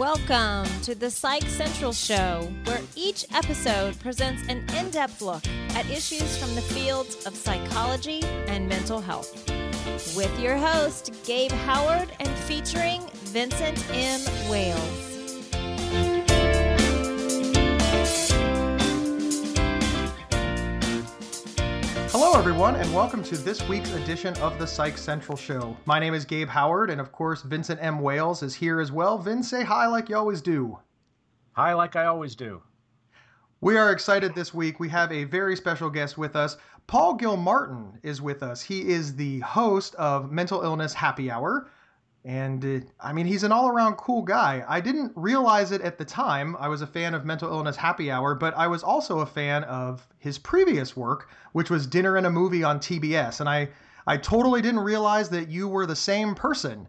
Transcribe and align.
Welcome 0.00 0.64
to 0.84 0.94
the 0.94 1.10
Psych 1.10 1.42
Central 1.42 1.92
Show, 1.92 2.50
where 2.64 2.80
each 2.96 3.26
episode 3.34 4.00
presents 4.00 4.42
an 4.48 4.64
in 4.74 4.88
depth 4.88 5.20
look 5.20 5.46
at 5.76 5.84
issues 5.90 6.38
from 6.38 6.54
the 6.54 6.62
fields 6.62 7.26
of 7.26 7.36
psychology 7.36 8.22
and 8.24 8.66
mental 8.66 9.02
health. 9.02 9.46
With 10.16 10.40
your 10.40 10.56
host, 10.56 11.12
Gabe 11.26 11.52
Howard, 11.52 12.08
and 12.18 12.30
featuring 12.30 13.02
Vincent 13.24 13.84
M. 13.90 14.22
Wales. 14.50 15.09
Hello, 22.30 22.38
everyone, 22.38 22.76
and 22.76 22.94
welcome 22.94 23.24
to 23.24 23.36
this 23.36 23.60
week's 23.68 23.92
edition 23.92 24.36
of 24.36 24.56
the 24.56 24.64
Psych 24.64 24.96
Central 24.96 25.36
Show. 25.36 25.76
My 25.84 25.98
name 25.98 26.14
is 26.14 26.24
Gabe 26.24 26.46
Howard, 26.46 26.88
and 26.88 27.00
of 27.00 27.10
course, 27.10 27.42
Vincent 27.42 27.82
M. 27.82 27.98
Wales 27.98 28.44
is 28.44 28.54
here 28.54 28.80
as 28.80 28.92
well. 28.92 29.18
Vince, 29.18 29.50
say 29.50 29.64
hi 29.64 29.88
like 29.88 30.08
you 30.08 30.16
always 30.16 30.40
do. 30.40 30.78
Hi, 31.54 31.74
like 31.74 31.96
I 31.96 32.04
always 32.04 32.36
do. 32.36 32.62
We 33.60 33.76
are 33.76 33.90
excited 33.90 34.32
this 34.32 34.54
week. 34.54 34.78
We 34.78 34.88
have 34.90 35.10
a 35.10 35.24
very 35.24 35.56
special 35.56 35.90
guest 35.90 36.16
with 36.18 36.36
us. 36.36 36.56
Paul 36.86 37.14
Gilmartin 37.16 37.98
is 38.04 38.22
with 38.22 38.44
us. 38.44 38.62
He 38.62 38.88
is 38.88 39.16
the 39.16 39.40
host 39.40 39.96
of 39.96 40.30
Mental 40.30 40.62
Illness 40.62 40.94
Happy 40.94 41.32
Hour. 41.32 41.68
And 42.24 42.64
uh, 42.64 42.86
I 43.00 43.12
mean, 43.12 43.26
he's 43.26 43.44
an 43.44 43.52
all 43.52 43.68
around 43.68 43.96
cool 43.96 44.22
guy. 44.22 44.64
I 44.68 44.80
didn't 44.80 45.12
realize 45.14 45.72
it 45.72 45.80
at 45.80 45.96
the 45.96 46.04
time. 46.04 46.54
I 46.58 46.68
was 46.68 46.82
a 46.82 46.86
fan 46.86 47.14
of 47.14 47.24
Mental 47.24 47.50
Illness 47.50 47.76
Happy 47.76 48.10
Hour, 48.10 48.34
but 48.34 48.54
I 48.56 48.66
was 48.66 48.82
also 48.82 49.20
a 49.20 49.26
fan 49.26 49.64
of 49.64 50.06
his 50.18 50.38
previous 50.38 50.96
work, 50.96 51.30
which 51.52 51.70
was 51.70 51.86
Dinner 51.86 52.16
and 52.16 52.26
a 52.26 52.30
Movie 52.30 52.62
on 52.62 52.78
TBS. 52.78 53.40
And 53.40 53.48
I, 53.48 53.68
I 54.06 54.18
totally 54.18 54.60
didn't 54.60 54.80
realize 54.80 55.30
that 55.30 55.48
you 55.48 55.66
were 55.66 55.86
the 55.86 55.96
same 55.96 56.34
person. 56.34 56.88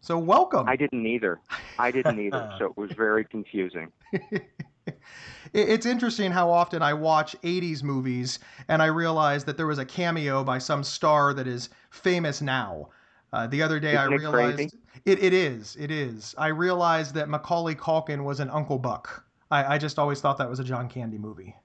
So, 0.00 0.18
welcome. 0.18 0.68
I 0.68 0.76
didn't 0.76 1.06
either. 1.06 1.40
I 1.78 1.90
didn't 1.90 2.18
either. 2.18 2.52
so, 2.58 2.66
it 2.66 2.76
was 2.76 2.90
very 2.92 3.24
confusing. 3.24 3.90
it's 5.54 5.86
interesting 5.86 6.32
how 6.32 6.50
often 6.50 6.82
I 6.82 6.92
watch 6.92 7.36
80s 7.42 7.82
movies 7.84 8.40
and 8.68 8.82
I 8.82 8.86
realize 8.86 9.44
that 9.44 9.56
there 9.56 9.66
was 9.68 9.78
a 9.78 9.86
cameo 9.86 10.42
by 10.42 10.58
some 10.58 10.82
star 10.82 11.32
that 11.34 11.46
is 11.46 11.70
famous 11.90 12.42
now. 12.42 12.88
Uh, 13.34 13.48
the 13.48 13.60
other 13.60 13.80
day, 13.80 13.94
Isn't 13.94 14.00
I 14.00 14.04
realized 14.04 14.56
crazy? 14.56 14.78
it, 15.04 15.20
it 15.20 15.32
is. 15.32 15.76
It 15.76 15.90
is. 15.90 16.36
I 16.38 16.48
realized 16.48 17.14
that 17.14 17.28
Macaulay 17.28 17.74
Culkin 17.74 18.22
was 18.22 18.38
an 18.38 18.48
Uncle 18.48 18.78
Buck. 18.78 19.24
I, 19.50 19.74
I 19.74 19.78
just 19.78 19.98
always 19.98 20.20
thought 20.20 20.38
that 20.38 20.48
was 20.48 20.60
a 20.60 20.64
John 20.64 20.88
Candy 20.88 21.18
movie. 21.18 21.56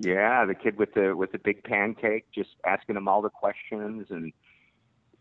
Yeah, 0.00 0.44
the 0.44 0.54
kid 0.56 0.76
with 0.78 0.94
the 0.94 1.14
with 1.14 1.30
the 1.30 1.38
big 1.38 1.62
pancake, 1.62 2.24
just 2.34 2.50
asking 2.66 2.96
him 2.96 3.06
all 3.06 3.22
the 3.22 3.30
questions, 3.30 4.08
and 4.10 4.32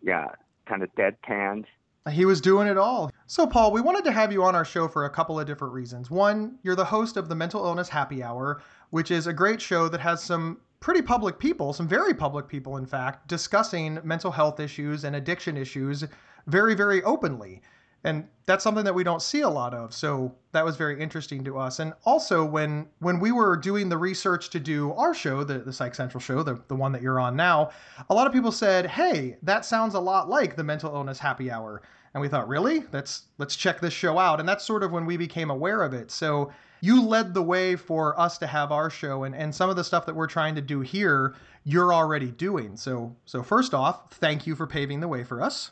yeah, 0.02 0.30
kind 0.66 0.82
of 0.82 0.90
deadpanned. 0.96 1.66
He 2.10 2.26
was 2.26 2.42
doing 2.42 2.68
it 2.68 2.80
all. 2.80 3.12
So, 3.28 3.46
Paul, 3.46 3.72
we 3.72 3.80
wanted 3.80 4.04
to 4.06 4.12
have 4.12 4.32
you 4.32 4.44
on 4.44 4.56
our 4.56 4.66
show 4.66 4.88
for 4.88 5.06
a 5.06 5.10
couple 5.10 5.40
of 5.40 5.46
different 5.46 5.72
reasons. 5.72 6.10
One, 6.10 6.58
you're 6.64 6.76
the 6.76 6.86
host 6.86 7.16
of 7.16 7.30
the 7.30 7.36
Mental 7.36 7.64
Illness 7.64 7.90
Happy 7.90 8.24
Hour, 8.24 8.64
which 8.90 9.12
is 9.12 9.28
a 9.28 9.34
great 9.34 9.62
show 9.62 9.88
that 9.88 10.02
has 10.02 10.24
some 10.24 10.62
pretty 10.82 11.02
public 11.02 11.40
people, 11.40 11.72
some 11.72 11.88
very 11.88 12.14
public 12.14 12.48
people, 12.48 12.78
in 12.78 12.86
fact, 12.86 13.28
discussing 13.28 14.00
mental 14.04 14.32
health 14.32 14.60
issues 14.60 15.06
and 15.06 15.16
addiction 15.16 15.56
issues 15.56 16.04
very, 16.48 16.74
very 16.76 17.02
openly. 17.04 17.62
And 18.04 18.28
that's 18.48 18.64
something 18.64 18.84
that 18.84 18.96
we 18.96 19.04
don't 19.04 19.22
see 19.22 19.42
a 19.42 19.50
lot 19.50 19.76
of. 19.76 19.94
So 19.94 20.34
that 20.54 20.66
was 20.66 20.76
very 20.76 21.00
interesting 21.00 21.44
to 21.44 21.60
us. 21.60 21.80
And 21.80 21.94
also 22.04 22.44
when 22.44 22.88
when 22.98 23.20
we 23.20 23.32
were 23.32 23.56
doing 23.56 23.90
the 23.90 23.98
research 23.98 24.50
to 24.50 24.60
do 24.60 24.92
our 24.94 25.14
show, 25.14 25.44
the, 25.44 25.60
the 25.60 25.72
Psych 25.72 25.94
Central 25.94 26.20
show, 26.20 26.42
the, 26.42 26.60
the 26.68 26.76
one 26.76 26.92
that 26.94 27.04
you're 27.04 27.20
on 27.20 27.36
now, 27.36 27.70
a 28.10 28.16
lot 28.16 28.26
of 28.26 28.34
people 28.34 28.52
said, 28.52 28.88
Hey, 28.88 29.38
that 29.44 29.66
sounds 29.66 29.94
a 29.94 30.00
lot 30.00 30.30
like 30.30 30.56
the 30.56 30.64
mental 30.64 30.94
illness 30.96 31.20
happy 31.20 31.52
hour. 31.52 31.84
And 32.14 32.22
we 32.22 32.28
thought, 32.28 32.48
really? 32.48 32.84
Let's 32.92 33.24
let's 33.38 33.56
check 33.56 33.80
this 33.80 33.94
show 33.94 34.18
out. 34.18 34.40
And 34.40 34.48
that's 34.48 34.66
sort 34.66 34.84
of 34.84 34.92
when 34.92 35.06
we 35.06 35.18
became 35.18 35.50
aware 35.50 35.82
of 35.84 35.94
it. 35.94 36.12
So 36.12 36.52
you 36.82 37.02
led 37.02 37.34
the 37.34 37.44
way 37.44 37.76
for 37.76 38.20
us 38.20 38.38
to 38.40 38.48
have 38.48 38.72
our 38.72 38.90
show 38.90 39.24
and, 39.24 39.36
and 39.36 39.54
some 39.54 39.70
of 39.70 39.76
the 39.76 39.84
stuff 39.84 40.06
that 40.08 40.16
we're 40.16 40.28
trying 40.28 40.56
to 40.56 40.62
do 40.62 40.82
here, 40.82 41.36
you're 41.64 41.94
already 41.94 42.32
doing. 42.32 42.76
So 42.76 43.16
so 43.26 43.44
first 43.44 43.74
off, 43.74 44.12
thank 44.14 44.46
you 44.46 44.56
for 44.56 44.68
paving 44.68 45.00
the 45.00 45.08
way 45.08 45.24
for 45.24 45.42
us. 45.42 45.72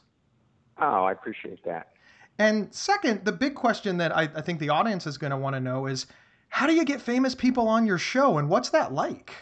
Oh, 0.77 1.03
I 1.03 1.11
appreciate 1.11 1.63
that. 1.65 1.87
And 2.37 2.73
second, 2.73 3.25
the 3.25 3.33
big 3.33 3.53
question 3.53 3.97
that 3.97 4.15
I, 4.15 4.29
I 4.33 4.41
think 4.41 4.59
the 4.59 4.69
audience 4.69 5.05
is 5.05 5.17
going 5.17 5.31
to 5.31 5.37
want 5.37 5.55
to 5.55 5.59
know 5.59 5.87
is 5.87 6.07
how 6.47 6.67
do 6.67 6.73
you 6.73 6.85
get 6.85 7.01
famous 7.01 7.35
people 7.35 7.67
on 7.67 7.85
your 7.85 7.97
show 7.97 8.37
and 8.37 8.49
what's 8.49 8.69
that 8.69 8.93
like? 8.93 9.33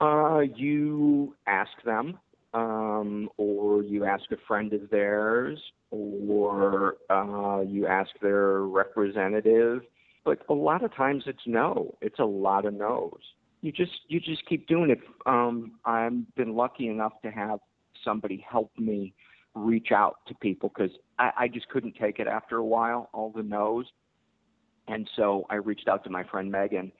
Uh, 0.00 0.44
you 0.54 1.34
ask 1.46 1.70
them, 1.84 2.18
um, 2.54 3.28
or 3.36 3.82
you 3.82 4.04
ask 4.04 4.24
a 4.32 4.36
friend 4.46 4.72
of 4.72 4.90
theirs, 4.90 5.58
or 5.90 6.96
uh, 7.08 7.60
you 7.60 7.86
ask 7.86 8.10
their 8.20 8.62
representative. 8.62 9.82
But 10.24 10.40
a 10.48 10.54
lot 10.54 10.84
of 10.84 10.94
times 10.94 11.24
it's 11.26 11.46
no. 11.46 11.96
It's 12.00 12.18
a 12.18 12.24
lot 12.24 12.66
of 12.66 12.74
no's. 12.74 13.20
You 13.62 13.72
just 13.72 13.92
you 14.08 14.20
just 14.20 14.46
keep 14.46 14.66
doing 14.66 14.90
it. 14.90 15.00
Um, 15.26 15.72
I've 15.84 16.34
been 16.34 16.54
lucky 16.54 16.88
enough 16.88 17.12
to 17.22 17.30
have 17.30 17.60
somebody 18.04 18.44
help 18.48 18.70
me 18.78 19.14
reach 19.54 19.92
out 19.92 20.18
to 20.28 20.34
people 20.34 20.70
because 20.74 20.92
I, 21.18 21.30
I 21.38 21.48
just 21.48 21.68
couldn't 21.68 21.96
take 22.00 22.18
it 22.18 22.26
after 22.26 22.56
a 22.56 22.64
while, 22.64 23.10
all 23.12 23.30
the 23.30 23.42
no's. 23.42 23.86
And 24.88 25.08
so 25.16 25.46
I 25.50 25.56
reached 25.56 25.88
out 25.88 26.04
to 26.04 26.10
my 26.10 26.24
friend 26.24 26.50
Megan. 26.50 26.92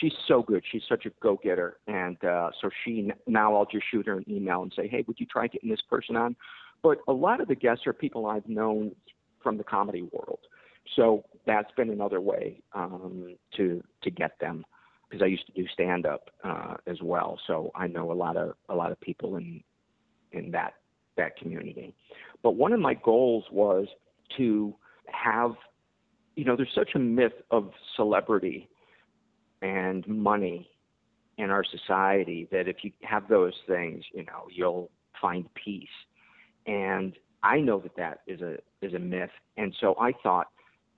She's 0.00 0.12
so 0.26 0.42
good. 0.42 0.62
She's 0.70 0.82
such 0.88 1.06
a 1.06 1.10
go 1.20 1.38
getter. 1.42 1.78
And 1.86 2.22
uh, 2.24 2.50
so 2.60 2.70
she, 2.84 3.10
now 3.26 3.54
I'll 3.54 3.66
just 3.66 3.84
shoot 3.90 4.06
her 4.06 4.18
an 4.18 4.24
email 4.28 4.62
and 4.62 4.72
say, 4.74 4.88
hey, 4.88 5.04
would 5.06 5.18
you 5.20 5.26
try 5.26 5.46
getting 5.46 5.70
this 5.70 5.82
person 5.88 6.16
on? 6.16 6.36
But 6.82 6.98
a 7.08 7.12
lot 7.12 7.40
of 7.40 7.48
the 7.48 7.54
guests 7.54 7.86
are 7.86 7.92
people 7.92 8.26
I've 8.26 8.48
known 8.48 8.92
from 9.42 9.58
the 9.58 9.64
comedy 9.64 10.02
world. 10.12 10.40
So 10.96 11.24
that's 11.46 11.70
been 11.76 11.90
another 11.90 12.20
way 12.20 12.60
um, 12.74 13.36
to 13.56 13.82
to 14.02 14.10
get 14.10 14.38
them 14.40 14.64
because 15.08 15.22
I 15.22 15.26
used 15.26 15.46
to 15.46 15.52
do 15.52 15.66
stand 15.72 16.06
up 16.06 16.30
uh, 16.42 16.74
as 16.86 17.00
well. 17.02 17.38
So 17.46 17.70
I 17.74 17.86
know 17.86 18.10
a 18.10 18.14
lot 18.14 18.36
of 18.36 18.54
a 18.68 18.74
lot 18.74 18.90
of 18.90 19.00
people 19.00 19.36
in 19.36 19.62
in 20.32 20.50
that 20.52 20.74
that 21.16 21.36
community. 21.36 21.94
But 22.42 22.52
one 22.52 22.72
of 22.72 22.80
my 22.80 22.94
goals 22.94 23.44
was 23.52 23.86
to 24.38 24.74
have, 25.06 25.52
you 26.34 26.44
know, 26.44 26.56
there's 26.56 26.72
such 26.74 26.90
a 26.94 26.98
myth 26.98 27.32
of 27.50 27.70
celebrity 27.96 28.68
and 29.62 30.06
money 30.06 30.68
in 31.38 31.50
our 31.50 31.64
society 31.64 32.48
that 32.52 32.68
if 32.68 32.76
you 32.82 32.92
have 33.02 33.28
those 33.28 33.54
things, 33.66 34.04
you 34.12 34.24
know, 34.24 34.46
you'll 34.50 34.90
find 35.20 35.48
peace. 35.54 35.88
And 36.66 37.14
I 37.42 37.60
know 37.60 37.80
that 37.80 37.96
that 37.96 38.20
is 38.26 38.40
a 38.40 38.58
is 38.82 38.94
a 38.94 38.98
myth. 38.98 39.30
And 39.56 39.74
so 39.80 39.96
I 39.98 40.12
thought 40.22 40.48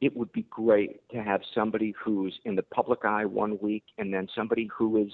it 0.01 0.17
would 0.17 0.33
be 0.33 0.43
great 0.51 1.09
to 1.11 1.23
have 1.23 1.41
somebody 1.55 1.95
who's 2.03 2.39
in 2.45 2.57
the 2.57 2.63
public 2.63 3.05
eye 3.05 3.25
one 3.25 3.59
week 3.63 3.85
and 3.97 4.13
then 4.13 4.29
somebody 4.35 4.69
who 4.77 4.99
is 4.99 5.13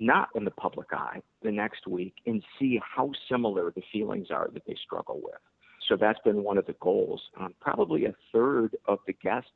not 0.00 0.28
in 0.34 0.44
the 0.44 0.50
public 0.50 0.88
eye 0.92 1.20
the 1.42 1.52
next 1.52 1.86
week 1.86 2.14
and 2.26 2.42
see 2.58 2.80
how 2.82 3.12
similar 3.30 3.70
the 3.70 3.82
feelings 3.92 4.28
are 4.30 4.48
that 4.52 4.62
they 4.66 4.76
struggle 4.82 5.20
with. 5.22 5.40
So 5.88 5.96
that's 5.96 6.18
been 6.24 6.42
one 6.42 6.58
of 6.58 6.66
the 6.66 6.74
goals. 6.80 7.20
Um, 7.38 7.54
probably 7.60 8.06
a 8.06 8.14
third 8.32 8.76
of 8.86 8.98
the 9.06 9.12
guests 9.12 9.50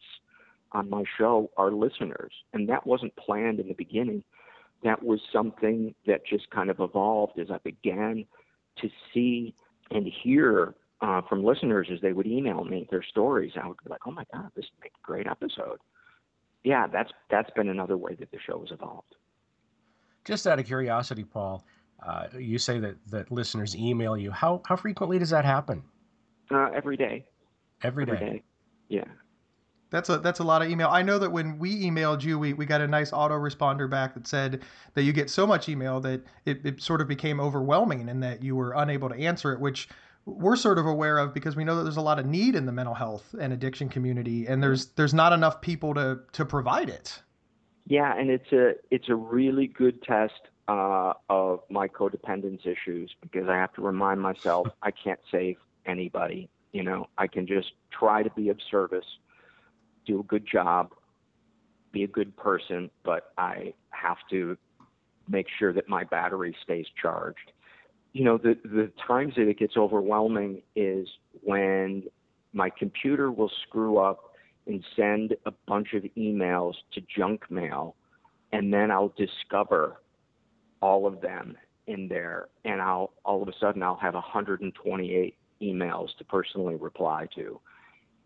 on 0.73 0.91
my 0.91 1.05
show 1.17 1.51
are 1.57 1.71
listeners, 1.71 2.33
and 2.53 2.69
that 2.69 2.87
wasn't 2.87 3.15
planned 3.17 3.61
in 3.61 3.69
the 3.69 3.75
beginning. 3.75 4.23
That 4.85 5.03
was 5.03 5.21
something 5.33 5.95
that 6.07 6.27
just 6.27 6.51
kind 6.51 6.71
of 6.71 6.81
evolved 6.81 7.39
as 7.39 7.51
I 7.51 7.59
began 7.59 8.25
to 8.81 8.89
see 9.13 9.55
and 9.91 10.07
hear 10.07 10.75
uh, 11.01 11.23
from 11.29 11.45
listeners 11.45 11.89
as 11.93 12.01
they 12.01 12.13
would 12.13 12.27
email 12.27 12.65
me 12.65 12.87
their 12.91 13.03
stories. 13.03 13.53
I 13.61 13.67
would 13.67 13.77
be 13.83 13.91
like, 13.91 14.07
"Oh 14.07 14.13
my 14.13 14.25
God, 14.33 14.51
this 14.55 14.67
make 14.81 14.93
a 14.93 15.07
great 15.07 15.27
episode." 15.27 15.79
Yeah, 16.65 16.87
that's 16.87 17.11
that's 17.31 17.51
been 17.51 17.69
another 17.69 17.97
way 17.97 18.15
that 18.17 18.31
the 18.31 18.39
show 18.39 18.61
has 18.61 18.71
evolved. 18.71 19.15
Just 20.25 20.47
out 20.47 20.59
of 20.59 20.67
curiosity, 20.67 21.25
Paul, 21.25 21.65
uh, 22.07 22.27
you 22.39 22.59
say 22.59 22.79
that, 22.81 22.97
that 23.09 23.33
listeners 23.33 23.75
email 23.75 24.17
you. 24.17 24.31
How, 24.31 24.61
how 24.67 24.77
frequently 24.77 25.19
does 25.19 25.31
that 25.31 25.45
happen? 25.45 25.83
Uh, 26.51 26.69
every 26.75 26.97
day. 26.97 27.25
Every 27.83 28.05
day. 28.05 28.13
Every 28.13 28.27
day. 28.27 28.43
Yeah. 28.89 29.05
That's 29.91 30.09
a 30.09 30.19
that's 30.19 30.41
a 30.41 30.45
lot 30.45 30.63
of 30.63 30.71
email. 30.71 30.89
I 30.89 31.03
know 31.03 31.19
that 31.19 31.31
when 31.31 31.59
we 31.59 31.85
emailed 31.85 32.23
you, 32.23 32.39
we, 32.39 32.53
we 32.53 32.67
got 32.67 32.81
a 32.81 32.89
nice 32.89 33.11
autoresponder 33.11 33.89
back 33.89 34.15
that 34.15 34.27
said 34.27 34.63
that 34.95 35.03
you 35.03 35.13
get 35.13 35.31
so 35.31 35.47
much 35.47 35.69
email 35.69 36.01
that 36.01 36.23
it, 36.45 36.65
it 36.65 36.83
sort 36.83 37.01
of 37.01 37.09
became 37.09 37.41
overwhelming 37.41 38.09
and 38.09 38.23
that 38.23 38.43
you 38.43 38.55
were 38.55 38.73
unable 38.73 39.09
to 39.09 39.15
answer 39.15 39.53
it, 39.53 39.61
which 39.61 39.89
we're 40.27 40.57
sort 40.57 40.79
of 40.79 40.87
aware 40.87 41.19
of 41.19 41.33
because 41.33 41.57
we 41.57 41.65
know 41.65 41.77
that 41.77 41.85
there's 41.85 41.97
a 41.97 42.03
lot 42.03 42.19
of 42.19 42.27
need 42.27 42.55
in 42.55 42.67
the 42.67 42.73
mental 42.73 42.95
health 42.95 43.35
and 43.41 43.53
addiction 43.53 43.89
community 43.89 44.47
and 44.47 44.63
there's 44.63 44.89
there's 44.89 45.15
not 45.15 45.33
enough 45.33 45.61
people 45.61 45.95
to 45.95 46.21
to 46.33 46.45
provide 46.45 46.89
it. 46.89 47.23
Yeah, 47.87 48.15
and 48.15 48.31
it's 48.31 48.53
a 48.53 48.75
it's 48.91 49.09
a 49.09 49.15
really 49.15 49.67
good 49.67 50.03
test 50.03 50.41
uh, 50.69 51.15
of 51.31 51.61
my 51.71 51.89
codependence 51.89 52.67
issues 52.67 53.15
because 53.23 53.49
I 53.49 53.57
have 53.57 53.73
to 53.75 53.83
remind 53.83 54.21
myself 54.21 54.69
I 54.83 54.91
can't 54.91 55.21
save 55.31 55.57
anybody. 55.87 56.51
You 56.73 56.83
know, 56.83 57.07
I 57.17 57.27
can 57.27 57.47
just 57.47 57.73
try 57.91 58.23
to 58.23 58.31
be 58.31 58.51
of 58.51 58.59
service, 58.71 59.07
do 60.09 60.21
a 60.21 60.25
good 60.25 60.47
job, 60.51 60.93
be 61.93 62.03
a 62.03 62.09
good 62.09 62.37
person, 62.37 62.91
but 63.05 63.33
I 63.39 63.75
have 63.91 64.17
to 64.31 64.57
make 65.29 65.47
sure 65.59 65.73
that 65.73 65.89
my 65.89 66.03
battery 66.05 66.57
stays 66.65 66.87
charged. 67.01 67.53
You 68.15 68.25
know, 68.25 68.39
the 68.39 68.59
the 68.65 68.91
times 69.07 69.35
that 69.37 69.47
it 69.47 69.59
gets 69.59 69.77
overwhelming 69.77 70.63
is 70.75 71.07
when 71.43 72.05
my 72.53 72.71
computer 72.71 73.31
will 73.31 73.53
screw 73.69 73.99
up 73.99 74.33
and 74.67 74.83
send 74.97 75.37
a 75.47 75.53
bunch 75.67 75.93
of 75.93 76.03
emails 76.17 76.75
to 76.95 77.03
junk 77.15 77.51
mail, 77.51 77.95
and 78.51 78.73
then 78.73 78.91
I'll 78.91 79.15
discover 79.17 80.01
all 80.81 81.07
of 81.07 81.21
them 81.21 81.57
in 81.87 82.09
there, 82.09 82.49
and 82.65 82.81
I'll 82.81 83.13
all 83.25 83.43
of 83.43 83.49
a 83.49 83.53
sudden 83.61 83.83
I'll 83.83 83.97
have 83.97 84.15
128 84.15 85.35
emails 85.61 86.09
to 86.17 86.25
personally 86.25 86.77
reply 86.77 87.29
to, 87.35 87.61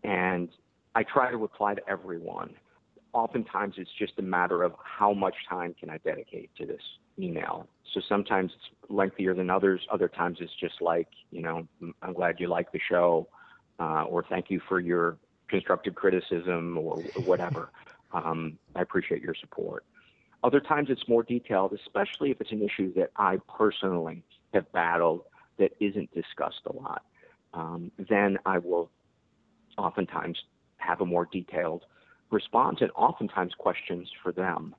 and 0.03 0.49
I 0.95 1.03
try 1.03 1.31
to 1.31 1.37
reply 1.37 1.75
to 1.75 1.81
everyone. 1.89 2.51
Oftentimes, 3.13 3.75
it's 3.77 3.91
just 3.97 4.13
a 4.17 4.21
matter 4.21 4.63
of 4.63 4.73
how 4.83 5.13
much 5.13 5.35
time 5.49 5.75
can 5.79 5.89
I 5.89 5.97
dedicate 5.99 6.49
to 6.57 6.65
this 6.65 6.81
email. 7.19 7.67
So 7.93 8.01
sometimes 8.07 8.51
it's 8.55 8.91
lengthier 8.91 9.33
than 9.35 9.49
others. 9.49 9.81
Other 9.91 10.07
times 10.07 10.37
it's 10.39 10.53
just 10.59 10.81
like, 10.81 11.07
you 11.31 11.41
know, 11.41 11.67
I'm 12.01 12.13
glad 12.13 12.39
you 12.39 12.47
like 12.47 12.71
the 12.71 12.79
show, 12.89 13.27
uh, 13.79 14.03
or 14.03 14.25
thank 14.29 14.49
you 14.49 14.59
for 14.67 14.79
your 14.79 15.17
constructive 15.47 15.93
criticism, 15.93 16.77
or 16.77 16.97
whatever. 17.25 17.69
um, 18.13 18.57
I 18.75 18.81
appreciate 18.81 19.21
your 19.21 19.35
support. 19.39 19.85
Other 20.43 20.59
times 20.59 20.89
it's 20.89 21.07
more 21.07 21.23
detailed, 21.23 21.73
especially 21.73 22.31
if 22.31 22.41
it's 22.41 22.51
an 22.51 22.61
issue 22.61 22.93
that 22.95 23.11
I 23.15 23.37
personally 23.57 24.23
have 24.53 24.69
battled 24.71 25.21
that 25.57 25.71
isn't 25.79 26.13
discussed 26.13 26.61
a 26.65 26.73
lot. 26.73 27.03
Um, 27.53 27.91
then 28.09 28.37
I 28.45 28.57
will 28.57 28.89
oftentimes 29.77 30.37
have 30.85 31.01
a 31.01 31.05
more 31.05 31.27
detailed 31.31 31.83
response 32.31 32.79
and 32.81 32.91
oftentimes 32.95 33.53
questions 33.57 34.09
for 34.21 34.31
them. 34.31 34.75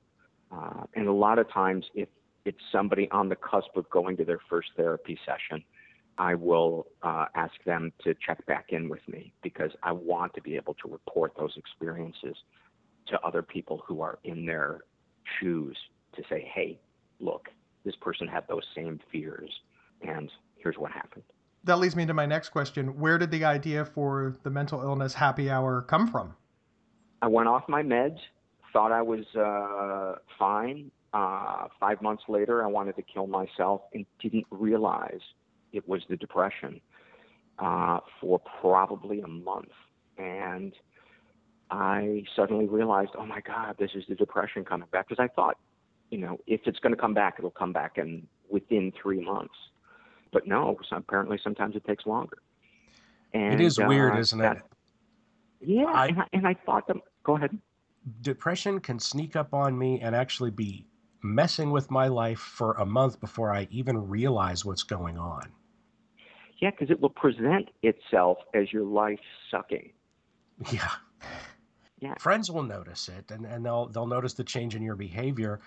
Uh, 0.52 0.84
and 0.94 1.08
a 1.08 1.12
lot 1.12 1.38
of 1.38 1.50
times, 1.50 1.84
if 1.94 2.08
it's 2.44 2.58
somebody 2.70 3.08
on 3.10 3.28
the 3.28 3.36
cusp 3.36 3.76
of 3.76 3.88
going 3.90 4.16
to 4.16 4.24
their 4.24 4.40
first 4.48 4.68
therapy 4.76 5.18
session, 5.24 5.64
I 6.18 6.34
will 6.34 6.86
uh, 7.02 7.26
ask 7.34 7.54
them 7.64 7.92
to 8.04 8.14
check 8.24 8.44
back 8.46 8.66
in 8.68 8.88
with 8.88 9.00
me 9.08 9.32
because 9.42 9.70
I 9.82 9.92
want 9.92 10.34
to 10.34 10.42
be 10.42 10.54
able 10.56 10.74
to 10.74 10.88
report 10.88 11.32
those 11.36 11.54
experiences 11.56 12.36
to 13.08 13.20
other 13.20 13.42
people 13.42 13.82
who 13.86 14.00
are 14.00 14.18
in 14.24 14.46
their 14.46 14.80
shoes 15.40 15.76
to 16.16 16.22
say, 16.28 16.48
hey, 16.54 16.78
look, 17.18 17.48
this 17.84 17.96
person 17.96 18.28
had 18.28 18.44
those 18.48 18.62
same 18.74 19.00
fears, 19.10 19.50
and 20.02 20.30
here's 20.56 20.76
what 20.76 20.92
happened. 20.92 21.24
That 21.64 21.78
leads 21.78 21.96
me 21.96 22.04
to 22.06 22.14
my 22.14 22.26
next 22.26 22.50
question. 22.50 22.98
Where 23.00 23.16
did 23.16 23.30
the 23.30 23.44
idea 23.44 23.84
for 23.86 24.36
the 24.42 24.50
mental 24.50 24.82
illness 24.82 25.14
happy 25.14 25.50
hour 25.50 25.82
come 25.82 26.06
from? 26.06 26.34
I 27.22 27.26
went 27.28 27.48
off 27.48 27.64
my 27.68 27.82
meds, 27.82 28.18
thought 28.72 28.92
I 28.92 29.00
was 29.00 29.24
uh, 29.34 30.16
fine. 30.38 30.90
Uh, 31.14 31.68
five 31.80 32.02
months 32.02 32.24
later, 32.28 32.62
I 32.62 32.66
wanted 32.66 32.96
to 32.96 33.02
kill 33.02 33.26
myself 33.26 33.82
and 33.94 34.04
didn't 34.20 34.46
realize 34.50 35.20
it 35.72 35.88
was 35.88 36.02
the 36.10 36.16
depression 36.16 36.80
uh, 37.58 38.00
for 38.20 38.40
probably 38.60 39.20
a 39.20 39.28
month. 39.28 39.70
And 40.18 40.74
I 41.70 42.24
suddenly 42.36 42.66
realized, 42.66 43.12
oh 43.16 43.24
my 43.24 43.40
God, 43.40 43.76
this 43.78 43.92
is 43.94 44.04
the 44.08 44.16
depression 44.16 44.64
coming 44.64 44.88
back. 44.92 45.08
Because 45.08 45.22
I 45.22 45.32
thought, 45.34 45.56
you 46.10 46.18
know, 46.18 46.38
if 46.46 46.60
it's 46.66 46.78
going 46.80 46.94
to 46.94 47.00
come 47.00 47.14
back, 47.14 47.36
it'll 47.38 47.50
come 47.50 47.72
back 47.72 47.92
in 47.96 48.26
within 48.50 48.92
three 49.00 49.24
months. 49.24 49.54
But 50.34 50.48
no, 50.48 50.76
apparently 50.90 51.38
sometimes 51.42 51.76
it 51.76 51.84
takes 51.86 52.04
longer. 52.06 52.38
And, 53.32 53.54
it 53.54 53.60
is 53.60 53.78
uh, 53.78 53.86
weird, 53.86 54.18
isn't 54.18 54.40
that, 54.40 54.56
it? 54.56 54.62
Yeah, 55.60 55.84
I, 55.84 56.08
and, 56.08 56.20
I, 56.20 56.24
and 56.32 56.46
I 56.46 56.54
thought 56.66 56.88
that. 56.88 56.96
Go 57.22 57.36
ahead. 57.36 57.56
Depression 58.20 58.80
can 58.80 58.98
sneak 58.98 59.36
up 59.36 59.54
on 59.54 59.78
me 59.78 60.00
and 60.00 60.14
actually 60.14 60.50
be 60.50 60.86
messing 61.22 61.70
with 61.70 61.90
my 61.90 62.08
life 62.08 62.40
for 62.40 62.72
a 62.74 62.84
month 62.84 63.18
before 63.20 63.54
I 63.54 63.68
even 63.70 63.96
realize 63.96 64.64
what's 64.64 64.82
going 64.82 65.16
on. 65.16 65.52
Yeah, 66.60 66.70
because 66.70 66.90
it 66.90 67.00
will 67.00 67.10
present 67.10 67.70
itself 67.82 68.38
as 68.54 68.72
your 68.72 68.84
life 68.84 69.20
sucking. 69.50 69.92
Yeah. 70.70 70.90
Yeah. 72.00 72.14
Friends 72.18 72.50
will 72.50 72.62
notice 72.62 73.08
it 73.08 73.30
and, 73.30 73.46
and 73.46 73.64
they'll 73.64 73.86
they'll 73.86 74.06
notice 74.06 74.34
the 74.34 74.44
change 74.44 74.76
in 74.76 74.82
your 74.82 74.96
behavior 74.96 75.60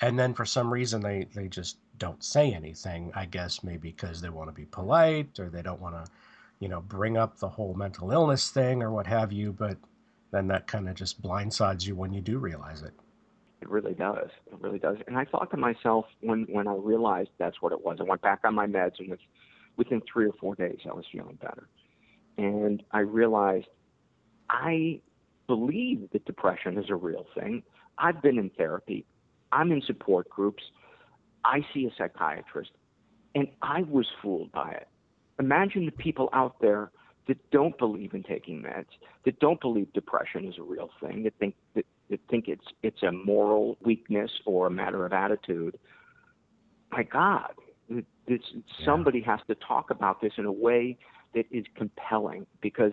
and 0.00 0.18
then 0.18 0.34
for 0.34 0.44
some 0.44 0.72
reason 0.72 1.00
they, 1.00 1.26
they 1.34 1.48
just 1.48 1.78
don't 1.98 2.22
say 2.24 2.52
anything, 2.52 3.12
I 3.14 3.26
guess 3.26 3.62
maybe 3.62 3.90
because 3.90 4.20
they 4.20 4.30
want 4.30 4.48
to 4.48 4.54
be 4.54 4.64
polite 4.64 5.38
or 5.38 5.48
they 5.48 5.62
don't 5.62 5.80
want 5.80 5.94
to, 5.94 6.10
you 6.58 6.68
know, 6.68 6.80
bring 6.80 7.16
up 7.16 7.38
the 7.38 7.48
whole 7.48 7.74
mental 7.74 8.10
illness 8.10 8.50
thing 8.50 8.82
or 8.82 8.90
what 8.90 9.06
have 9.06 9.32
you, 9.32 9.52
but 9.52 9.76
then 10.32 10.48
that 10.48 10.66
kind 10.66 10.88
of 10.88 10.94
just 10.94 11.22
blindsides 11.22 11.86
you 11.86 11.94
when 11.94 12.12
you 12.12 12.20
do 12.20 12.38
realize 12.38 12.82
it. 12.82 12.92
It 13.60 13.68
really 13.68 13.94
does. 13.94 14.28
It 14.50 14.60
really 14.60 14.80
does. 14.80 14.96
And 15.06 15.16
I 15.16 15.24
thought 15.24 15.50
to 15.52 15.56
myself 15.56 16.06
when 16.20 16.46
when 16.50 16.66
I 16.66 16.74
realized 16.74 17.30
that's 17.38 17.62
what 17.62 17.72
it 17.72 17.84
was, 17.84 17.98
I 18.00 18.04
went 18.04 18.22
back 18.22 18.40
on 18.44 18.54
my 18.54 18.66
meds 18.66 18.98
and 18.98 19.10
with, 19.10 19.20
within 19.76 20.02
three 20.12 20.26
or 20.26 20.32
four 20.40 20.56
days 20.56 20.78
I 20.90 20.92
was 20.94 21.04
feeling 21.12 21.38
better. 21.40 21.68
And 22.38 22.82
I 22.90 23.00
realized 23.00 23.66
I 24.50 25.00
believe 25.46 26.08
that 26.12 26.24
depression 26.24 26.76
is 26.78 26.86
a 26.90 26.96
real 26.96 27.26
thing. 27.38 27.62
I've 27.98 28.20
been 28.22 28.38
in 28.38 28.50
therapy. 28.50 29.06
I'm 29.52 29.70
in 29.70 29.82
support 29.82 30.28
groups. 30.28 30.62
I 31.44 31.60
see 31.72 31.86
a 31.86 31.90
psychiatrist. 31.96 32.70
And 33.34 33.48
I 33.62 33.82
was 33.82 34.06
fooled 34.20 34.52
by 34.52 34.72
it. 34.72 34.88
Imagine 35.38 35.86
the 35.86 35.92
people 35.92 36.28
out 36.32 36.56
there 36.60 36.90
that 37.28 37.38
don't 37.50 37.76
believe 37.78 38.14
in 38.14 38.22
taking 38.22 38.62
meds, 38.62 38.86
that 39.24 39.38
don't 39.38 39.60
believe 39.60 39.92
depression 39.92 40.46
is 40.46 40.54
a 40.58 40.62
real 40.62 40.90
thing, 41.00 41.22
that 41.22 41.34
think 41.38 41.54
that, 41.74 41.86
that 42.10 42.20
think 42.28 42.48
it's 42.48 42.66
it's 42.82 43.02
a 43.02 43.12
moral 43.12 43.78
weakness 43.84 44.30
or 44.44 44.66
a 44.66 44.70
matter 44.70 45.06
of 45.06 45.12
attitude. 45.12 45.78
My 46.90 47.04
God, 47.04 47.52
this, 48.26 48.40
somebody 48.84 49.20
has 49.22 49.40
to 49.46 49.54
talk 49.54 49.90
about 49.90 50.20
this 50.20 50.32
in 50.36 50.44
a 50.44 50.52
way 50.52 50.98
that 51.34 51.46
is 51.50 51.64
compelling 51.76 52.46
because 52.60 52.92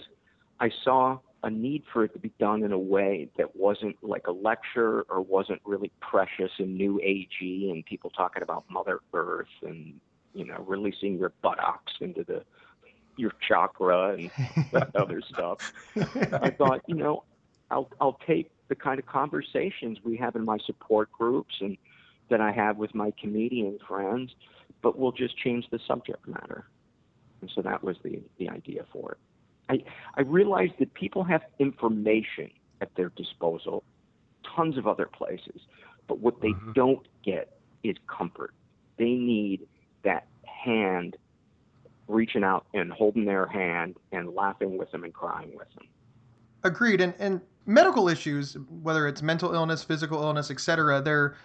I 0.60 0.70
saw 0.84 1.20
a 1.44 1.50
need 1.50 1.84
for 1.92 2.04
it 2.04 2.14
to 2.14 2.20
be 2.20 2.32
done 2.40 2.64
in 2.64 2.72
a 2.72 2.80
way 2.80 3.30
that 3.38 3.56
wasn't 3.56 3.96
like 4.04 4.28
a 4.28 4.32
lecture 4.32 5.04
or 5.10 5.22
wasn't 5.22 5.62
really 5.64 5.92
precious 6.02 6.52
and 6.58 6.78
new 6.78 7.00
agey 7.04 7.72
and 7.72 7.86
people 7.86 8.10
talking 8.10 8.44
about 8.44 8.66
Mother 8.70 9.00
Earth 9.14 9.48
and 9.62 10.00
you 10.34 10.46
know 10.46 10.64
releasing 10.68 11.18
your 11.18 11.32
buttocks 11.42 11.94
into 12.02 12.24
the 12.24 12.44
your 13.16 13.34
chakra 13.48 14.14
and 14.14 14.32
that 14.72 14.96
other 14.96 15.22
stuff. 15.22 15.74
I 16.42 16.50
thought, 16.52 16.82
you 16.88 16.96
know, 16.96 17.24
I'll 17.72 17.90
I'll 18.02 18.20
take 18.26 18.52
the 18.68 18.76
kind 18.76 19.00
of 19.00 19.06
conversations 19.06 20.00
we 20.04 20.18
have 20.18 20.36
in 20.36 20.46
my 20.46 20.58
support 20.66 21.12
groups 21.12 21.56
and 21.62 21.78
that 22.30 22.42
I 22.42 22.52
have 22.52 22.78
with 22.78 22.94
my 22.94 23.12
comedian 23.20 23.80
friends, 23.88 24.32
but 24.82 24.98
we'll 24.98 25.12
just 25.12 25.38
change 25.38 25.66
the 25.72 25.80
subject 25.88 26.28
matter. 26.28 26.68
And 27.42 27.52
so 27.56 27.62
that 27.62 27.84
was 27.84 27.98
the 28.04 28.22
the 28.38 28.50
idea 28.50 28.86
for 28.92 29.14
it. 29.14 29.18
I, 29.70 29.84
I 30.16 30.22
realized 30.22 30.74
that 30.80 30.94
people 30.94 31.24
have 31.24 31.42
information 31.60 32.50
at 32.82 32.94
their 32.96 33.10
disposal, 33.10 33.84
tons 34.56 34.78
of 34.78 34.88
other 34.88 35.06
places, 35.06 35.62
but 36.08 36.20
what 36.20 36.42
they 36.42 36.50
mm-hmm. 36.50 36.74
don't 36.74 37.08
get 37.24 37.60
is 37.84 37.96
comfort. 38.08 38.54
They 38.98 39.12
need 39.12 39.68
that 40.04 40.28
hand 40.44 41.16
reaching 42.08 42.44
out 42.44 42.66
and 42.74 42.92
holding 42.92 43.26
their 43.26 43.46
hand 43.46 43.96
and 44.12 44.34
laughing 44.34 44.78
with 44.78 44.92
them 44.92 45.04
and 45.04 45.14
crying 45.14 45.52
with 45.56 45.72
them. 45.76 45.88
Agreed. 46.64 47.00
And, 47.02 47.14
and 47.20 47.40
medical 47.66 48.10
issues, 48.10 48.58
whether 48.82 49.08
it's 49.08 49.22
mental 49.22 49.54
illness, 49.54 49.84
physical 49.84 50.22
illness, 50.22 50.52
etc., 50.52 51.02
they're 51.02 51.36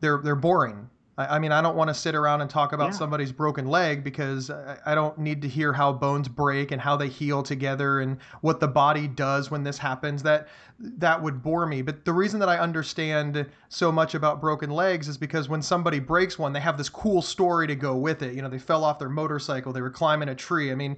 they're 0.00 0.18
they're 0.18 0.36
boring. 0.36 0.88
I, 1.16 1.38
mean, 1.38 1.52
I 1.52 1.62
don't 1.62 1.76
want 1.76 1.88
to 1.88 1.94
sit 1.94 2.16
around 2.16 2.40
and 2.40 2.50
talk 2.50 2.72
about 2.72 2.86
yeah. 2.86 2.98
somebody's 2.98 3.30
broken 3.30 3.66
leg 3.66 4.02
because 4.02 4.50
I, 4.50 4.96
don't 4.96 5.16
need 5.16 5.42
to 5.42 5.48
hear 5.48 5.72
how 5.72 5.92
bones 5.92 6.26
break 6.26 6.72
and 6.72 6.80
how 6.80 6.96
they 6.96 7.08
heal 7.08 7.40
together 7.42 8.00
and 8.00 8.18
what 8.40 8.58
the 8.58 8.66
body 8.66 9.06
does 9.06 9.48
when 9.48 9.62
this 9.62 9.78
happens. 9.78 10.24
That 10.24 10.48
that 10.80 11.22
would 11.22 11.40
bore 11.40 11.66
me. 11.66 11.82
But 11.82 12.04
the 12.04 12.12
reason 12.12 12.40
that 12.40 12.48
I 12.48 12.58
understand 12.58 13.46
so 13.68 13.92
much 13.92 14.16
about 14.16 14.40
broken 14.40 14.70
legs 14.70 15.06
is 15.06 15.16
because 15.16 15.48
when 15.48 15.62
somebody 15.62 16.00
breaks 16.00 16.36
one, 16.36 16.52
they 16.52 16.58
have 16.58 16.76
this 16.76 16.88
cool 16.88 17.22
story 17.22 17.68
to 17.68 17.76
go 17.76 17.94
with 17.94 18.22
it. 18.22 18.34
You 18.34 18.42
know, 18.42 18.48
they 18.48 18.58
fell 18.58 18.82
off 18.82 18.98
their 18.98 19.08
motorcycle, 19.08 19.72
they 19.72 19.82
were 19.82 19.90
climbing 19.90 20.30
a 20.30 20.34
tree. 20.34 20.72
I 20.72 20.74
mean, 20.74 20.96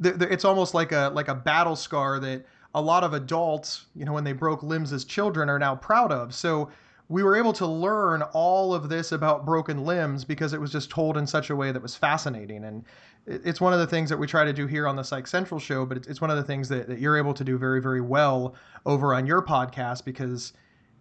it's 0.00 0.46
almost 0.46 0.72
like 0.72 0.92
a 0.92 1.10
like 1.14 1.28
a 1.28 1.34
battle 1.34 1.76
scar 1.76 2.18
that 2.20 2.46
a 2.74 2.80
lot 2.80 3.04
of 3.04 3.12
adults, 3.12 3.86
you 3.94 4.06
know, 4.06 4.14
when 4.14 4.24
they 4.24 4.32
broke 4.32 4.62
limbs 4.62 4.94
as 4.94 5.04
children, 5.04 5.50
are 5.50 5.58
now 5.58 5.74
proud 5.74 6.10
of. 6.10 6.34
So 6.34 6.70
we 7.08 7.22
were 7.22 7.36
able 7.36 7.52
to 7.52 7.66
learn 7.66 8.22
all 8.32 8.74
of 8.74 8.88
this 8.88 9.12
about 9.12 9.46
broken 9.46 9.84
limbs 9.84 10.24
because 10.24 10.52
it 10.52 10.60
was 10.60 10.72
just 10.72 10.90
told 10.90 11.16
in 11.16 11.26
such 11.26 11.50
a 11.50 11.56
way 11.56 11.70
that 11.70 11.80
was 11.80 11.94
fascinating. 11.94 12.64
And 12.64 12.84
it's 13.26 13.60
one 13.60 13.72
of 13.72 13.78
the 13.78 13.86
things 13.86 14.10
that 14.10 14.18
we 14.18 14.26
try 14.26 14.44
to 14.44 14.52
do 14.52 14.66
here 14.66 14.88
on 14.88 14.96
the 14.96 15.04
Psych 15.04 15.26
Central 15.26 15.60
show, 15.60 15.86
but 15.86 15.98
it's 15.98 16.20
one 16.20 16.30
of 16.30 16.36
the 16.36 16.42
things 16.42 16.68
that, 16.68 16.88
that 16.88 16.98
you're 16.98 17.16
able 17.16 17.34
to 17.34 17.44
do 17.44 17.58
very, 17.58 17.80
very 17.80 18.00
well 18.00 18.54
over 18.84 19.14
on 19.14 19.26
your 19.26 19.40
podcast 19.40 20.04
because 20.04 20.52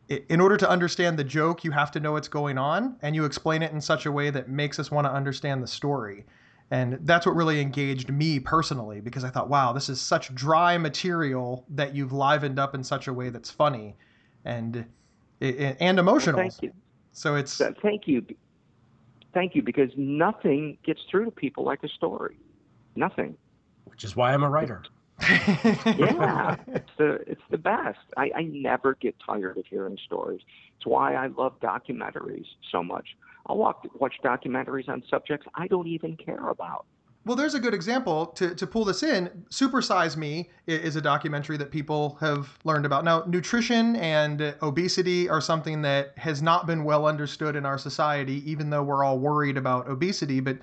in 0.08 0.40
order 0.40 0.58
to 0.58 0.70
understand 0.70 1.18
the 1.18 1.24
joke, 1.24 1.64
you 1.64 1.72
have 1.72 1.90
to 1.92 2.00
know 2.00 2.12
what's 2.12 2.28
going 2.28 2.60
on 2.60 2.98
and 3.02 3.16
you 3.16 3.26
explain 3.26 3.64
it 3.64 3.72
in 3.72 3.82
such 3.82 4.06
a 4.06 4.12
way 4.12 4.30
that 4.30 4.48
makes 4.48 4.78
us 4.78 4.92
want 4.92 5.06
to 5.06 5.12
understand 5.12 5.64
the 5.64 5.68
story. 5.68 6.26
And 6.70 7.00
that's 7.02 7.26
what 7.26 7.36
really 7.36 7.62
engaged 7.62 8.12
me 8.12 8.40
personally 8.40 9.02
because 9.02 9.24
I 9.24 9.30
thought, 9.30 9.50
wow, 9.50 9.74
this 9.74 9.90
is 9.90 10.00
such 10.00 10.34
dry 10.36 10.78
material 10.78 11.66
that 11.70 11.96
you've 11.96 12.12
livened 12.12 12.60
up 12.60 12.76
in 12.76 12.84
such 12.84 13.08
a 13.08 13.14
way 13.14 13.30
that's 13.30 13.50
funny. 13.50 13.96
And 14.46 14.86
and 15.42 16.00
emotional. 16.00 16.38
Well, 16.38 16.50
thank 16.50 16.62
you. 16.62 16.72
So 17.12 17.36
it's 17.36 17.62
thank 17.82 18.08
you, 18.08 18.26
thank 19.34 19.56
you, 19.56 19.62
because 19.62 19.90
nothing 19.96 20.78
gets 20.86 21.02
through 21.10 21.26
to 21.26 21.32
people 21.32 21.64
like 21.64 21.84
a 21.84 21.90
story. 21.90 22.38
Nothing. 22.96 23.38
Which 23.86 24.04
is 24.04 24.16
why 24.16 24.34
I'm 24.34 24.44
a 24.44 24.50
writer. 24.50 24.84
yeah, 25.22 26.58
it's 26.68 26.90
the 26.98 27.20
it's 27.26 27.42
the 27.50 27.58
best. 27.58 28.00
I, 28.18 28.32
I 28.36 28.42
never 28.44 28.96
get 28.96 29.16
tired 29.26 29.58
of 29.58 29.66
hearing 29.70 29.98
stories. 30.06 30.42
It's 30.78 30.86
why 30.86 31.16
I 31.16 31.28
love 31.28 31.60
documentaries 31.62 32.46
so 32.72 32.84
much. 32.84 33.08
I'll 33.46 33.58
walk, 33.58 33.86
watch 34.00 34.16
documentaries 34.24 34.90
on 34.90 35.04
subjects 35.10 35.48
I 35.56 35.68
don't 35.68 35.88
even 35.88 36.18
care 36.18 36.50
about. 36.50 36.86
Well, 37.26 37.36
there's 37.36 37.56
a 37.56 37.60
good 37.60 37.74
example 37.74 38.28
to, 38.28 38.54
to 38.54 38.68
pull 38.68 38.86
this 38.86 39.02
in. 39.02 39.46
Supersize 39.50 40.16
Me 40.16 40.52
is 40.68 40.96
a 40.96 41.02
documentary 41.02 41.58
that 41.58 41.72
people 41.72 42.18
have 42.20 42.56
learned 42.66 42.86
about. 42.86 43.04
Now, 43.04 43.24
nutrition 43.26 43.96
and 43.96 44.56
obesity 44.62 45.28
are 45.28 45.42
something 45.42 45.82
that 45.82 46.14
has 46.18 46.44
not 46.44 46.68
been 46.68 46.84
well 46.84 47.08
understood 47.08 47.56
in 47.56 47.66
our 47.66 47.80
society, 47.80 48.44
even 48.50 48.70
though 48.70 48.84
we're 48.84 49.04
all 49.04 49.18
worried 49.18 49.58
about 49.58 49.88
obesity. 49.88 50.40
But 50.40 50.60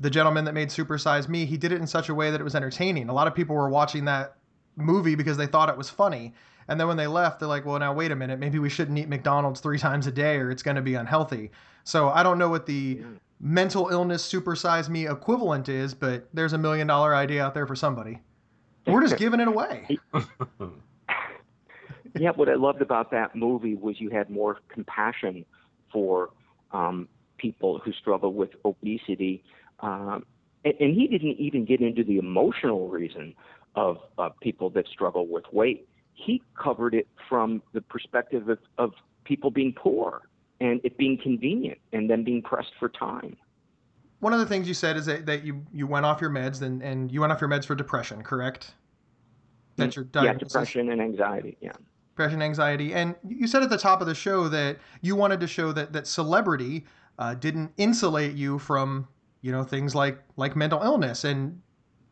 the 0.00 0.10
gentleman 0.10 0.44
that 0.44 0.52
made 0.52 0.68
Supersize 0.68 1.28
Me, 1.28 1.44
he 1.44 1.56
did 1.56 1.72
it 1.72 1.80
in 1.80 1.88
such 1.88 2.08
a 2.08 2.14
way 2.14 2.30
that 2.30 2.40
it 2.40 2.44
was 2.44 2.54
entertaining. 2.54 3.08
A 3.08 3.12
lot 3.12 3.26
of 3.26 3.34
people 3.34 3.56
were 3.56 3.68
watching 3.68 4.04
that 4.04 4.36
movie 4.76 5.16
because 5.16 5.36
they 5.36 5.46
thought 5.46 5.68
it 5.68 5.76
was 5.76 5.90
funny. 5.90 6.32
And 6.68 6.78
then 6.78 6.86
when 6.86 6.98
they 6.98 7.08
left, 7.08 7.40
they're 7.40 7.48
like, 7.48 7.66
well, 7.66 7.80
now 7.80 7.92
wait 7.92 8.12
a 8.12 8.16
minute, 8.16 8.38
maybe 8.38 8.60
we 8.60 8.68
shouldn't 8.68 8.96
eat 8.96 9.08
McDonald's 9.08 9.58
three 9.58 9.78
times 9.86 10.06
a 10.06 10.12
day 10.12 10.36
or 10.36 10.52
it's 10.52 10.62
going 10.62 10.76
to 10.76 10.82
be 10.82 10.94
unhealthy. 10.94 11.50
So 11.82 12.10
I 12.10 12.22
don't 12.22 12.38
know 12.38 12.48
what 12.48 12.66
the 12.66 12.96
mm. 12.96 13.18
Mental 13.40 13.88
illness 13.88 14.30
supersize 14.30 14.88
me 14.88 15.08
equivalent 15.08 15.68
is, 15.68 15.94
but 15.94 16.28
there's 16.34 16.52
a 16.52 16.58
million 16.58 16.86
dollar 16.86 17.14
idea 17.14 17.42
out 17.42 17.54
there 17.54 17.66
for 17.66 17.74
somebody. 17.74 18.18
We're 18.86 19.02
just 19.02 19.16
giving 19.16 19.40
it 19.40 19.48
away. 19.48 19.86
yeah, 22.18 22.30
what 22.30 22.48
I 22.48 22.54
loved 22.54 22.82
about 22.82 23.10
that 23.12 23.34
movie 23.34 23.74
was 23.74 24.00
you 24.00 24.10
had 24.10 24.30
more 24.30 24.58
compassion 24.68 25.44
for 25.92 26.30
um, 26.72 27.08
people 27.38 27.78
who 27.78 27.92
struggle 27.92 28.32
with 28.32 28.50
obesity. 28.64 29.42
Um, 29.80 30.24
and, 30.64 30.74
and, 30.80 30.94
he 30.94 31.06
didn't 31.06 31.38
even 31.38 31.64
get 31.64 31.80
into 31.80 32.04
the 32.04 32.18
emotional 32.18 32.88
reason 32.88 33.34
of 33.74 33.98
uh, 34.18 34.30
people 34.40 34.70
that 34.70 34.86
struggle 34.88 35.26
with 35.26 35.44
weight. 35.52 35.88
He 36.14 36.42
covered 36.60 36.94
it 36.94 37.08
from 37.28 37.62
the 37.72 37.80
perspective 37.80 38.48
of, 38.48 38.58
of 38.76 38.92
people 39.24 39.50
being 39.50 39.72
poor 39.72 40.22
and 40.60 40.80
it 40.84 40.96
being 40.96 41.18
convenient 41.18 41.78
and 41.92 42.08
then 42.08 42.24
being 42.24 42.42
pressed 42.42 42.72
for 42.78 42.88
time. 42.88 43.36
One 44.20 44.32
of 44.32 44.38
the 44.38 44.46
things 44.46 44.68
you 44.68 44.74
said 44.74 44.96
is 44.96 45.06
that, 45.06 45.24
that 45.26 45.44
you, 45.44 45.64
you 45.72 45.86
went 45.86 46.04
off 46.04 46.20
your 46.20 46.30
meds 46.30 46.60
and, 46.60 46.82
and 46.82 47.10
you 47.10 47.20
went 47.20 47.32
off 47.32 47.40
your 47.40 47.48
meds 47.48 47.64
for 47.64 47.74
depression, 47.74 48.22
correct? 48.22 48.74
That's 49.76 49.96
your 49.96 50.04
diagnosis? 50.04 50.54
Yeah, 50.54 50.60
depression 50.60 50.90
and 50.90 51.00
anxiety, 51.00 51.56
yeah. 51.60 51.72
Depression, 52.12 52.42
anxiety. 52.42 52.92
And 52.92 53.14
you 53.26 53.46
said 53.46 53.62
at 53.62 53.70
the 53.70 53.78
top 53.78 54.02
of 54.02 54.06
the 54.06 54.14
show 54.14 54.48
that 54.48 54.76
you 55.00 55.16
wanted 55.16 55.40
to 55.40 55.46
show 55.46 55.72
that, 55.72 55.94
that 55.94 56.06
celebrity 56.06 56.84
uh, 57.18 57.34
didn't 57.34 57.72
insulate 57.78 58.34
you 58.34 58.58
from, 58.58 59.08
you 59.40 59.52
know, 59.52 59.64
things 59.64 59.94
like, 59.94 60.18
like 60.36 60.54
mental 60.54 60.82
illness. 60.82 61.24
And 61.24 61.58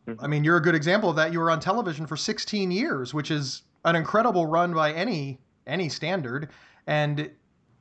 mm-hmm. 0.06 0.24
I 0.24 0.28
mean, 0.28 0.44
you're 0.44 0.56
a 0.56 0.62
good 0.62 0.74
example 0.74 1.10
of 1.10 1.16
that. 1.16 1.30
You 1.30 1.40
were 1.40 1.50
on 1.50 1.60
television 1.60 2.06
for 2.06 2.16
16 2.16 2.70
years, 2.70 3.12
which 3.12 3.30
is 3.30 3.62
an 3.84 3.96
incredible 3.96 4.46
run 4.46 4.72
by 4.72 4.92
any 4.92 5.38
any 5.66 5.88
standard. 5.88 6.48
And 6.86 7.30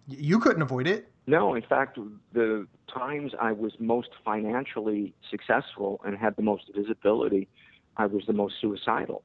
you 0.07 0.39
couldn't 0.39 0.61
avoid 0.61 0.87
it. 0.87 1.11
No, 1.25 1.55
in 1.55 1.61
fact, 1.61 1.99
the 2.31 2.65
times 2.91 3.33
I 3.39 3.51
was 3.51 3.73
most 3.79 4.09
financially 4.23 5.13
successful 5.29 5.99
and 6.05 6.17
had 6.17 6.35
the 6.37 6.41
most 6.41 6.71
visibility, 6.73 7.49
I 7.97 8.05
was 8.05 8.23
the 8.25 8.33
most 8.33 8.55
suicidal 8.61 9.23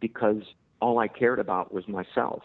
because 0.00 0.42
all 0.80 0.98
I 0.98 1.08
cared 1.08 1.38
about 1.38 1.72
was 1.72 1.86
myself. 1.86 2.42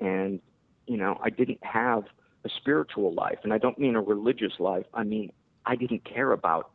And, 0.00 0.40
you 0.86 0.98
know, 0.98 1.18
I 1.22 1.30
didn't 1.30 1.64
have 1.64 2.04
a 2.44 2.50
spiritual 2.50 3.14
life. 3.14 3.38
And 3.42 3.54
I 3.54 3.58
don't 3.58 3.78
mean 3.78 3.96
a 3.96 4.02
religious 4.02 4.52
life. 4.58 4.84
I 4.92 5.02
mean, 5.02 5.32
I 5.64 5.74
didn't 5.74 6.04
care 6.04 6.32
about 6.32 6.70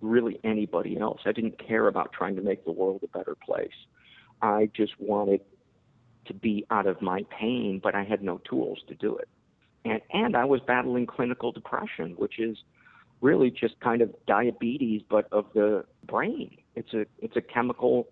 really 0.00 0.40
anybody 0.42 0.98
else. 0.98 1.20
I 1.24 1.32
didn't 1.32 1.64
care 1.64 1.86
about 1.86 2.12
trying 2.12 2.34
to 2.36 2.42
make 2.42 2.64
the 2.64 2.72
world 2.72 3.02
a 3.04 3.18
better 3.18 3.36
place. 3.36 3.68
I 4.42 4.70
just 4.74 4.94
wanted 4.98 5.42
to 6.26 6.34
be 6.34 6.66
out 6.70 6.86
of 6.86 7.00
my 7.00 7.24
pain, 7.30 7.80
but 7.82 7.94
I 7.94 8.02
had 8.02 8.22
no 8.22 8.38
tools 8.38 8.80
to 8.88 8.94
do 8.94 9.16
it 9.16 9.28
and 9.84 10.00
and 10.12 10.36
I 10.36 10.44
was 10.44 10.60
battling 10.66 11.06
clinical 11.06 11.52
depression, 11.52 12.14
which 12.16 12.38
is 12.38 12.56
really 13.20 13.50
just 13.50 13.78
kind 13.80 14.02
of 14.02 14.14
diabetes 14.26 15.02
but 15.08 15.26
of 15.32 15.46
the 15.54 15.84
brain. 16.06 16.56
It's 16.74 16.92
a 16.94 17.06
it's 17.18 17.36
a 17.36 17.40
chemical 17.40 18.08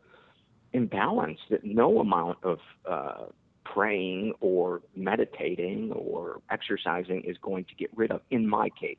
imbalance 0.72 1.40
that 1.50 1.64
no 1.64 2.00
amount 2.00 2.38
of 2.42 2.58
uh, 2.88 3.26
praying 3.64 4.34
or 4.40 4.82
meditating 4.96 5.92
or 5.92 6.40
exercising 6.50 7.22
is 7.22 7.36
going 7.38 7.64
to 7.64 7.74
get 7.74 7.90
rid 7.94 8.10
of. 8.10 8.20
In 8.30 8.48
my 8.48 8.68
case. 8.70 8.96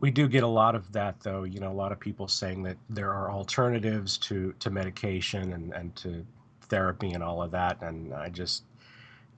We 0.00 0.12
do 0.12 0.28
get 0.28 0.44
a 0.44 0.48
lot 0.48 0.76
of 0.76 0.92
that, 0.92 1.20
though. 1.20 1.42
You 1.42 1.58
know, 1.58 1.72
a 1.72 1.74
lot 1.74 1.90
of 1.90 1.98
people 1.98 2.28
saying 2.28 2.62
that 2.62 2.76
there 2.88 3.12
are 3.12 3.32
alternatives 3.32 4.16
to, 4.18 4.54
to 4.60 4.70
medication 4.70 5.52
and, 5.52 5.72
and 5.74 5.96
to 5.96 6.24
therapy 6.68 7.10
and 7.10 7.22
all 7.22 7.42
of 7.42 7.50
that. 7.50 7.82
And 7.82 8.14
I 8.14 8.28
just, 8.28 8.62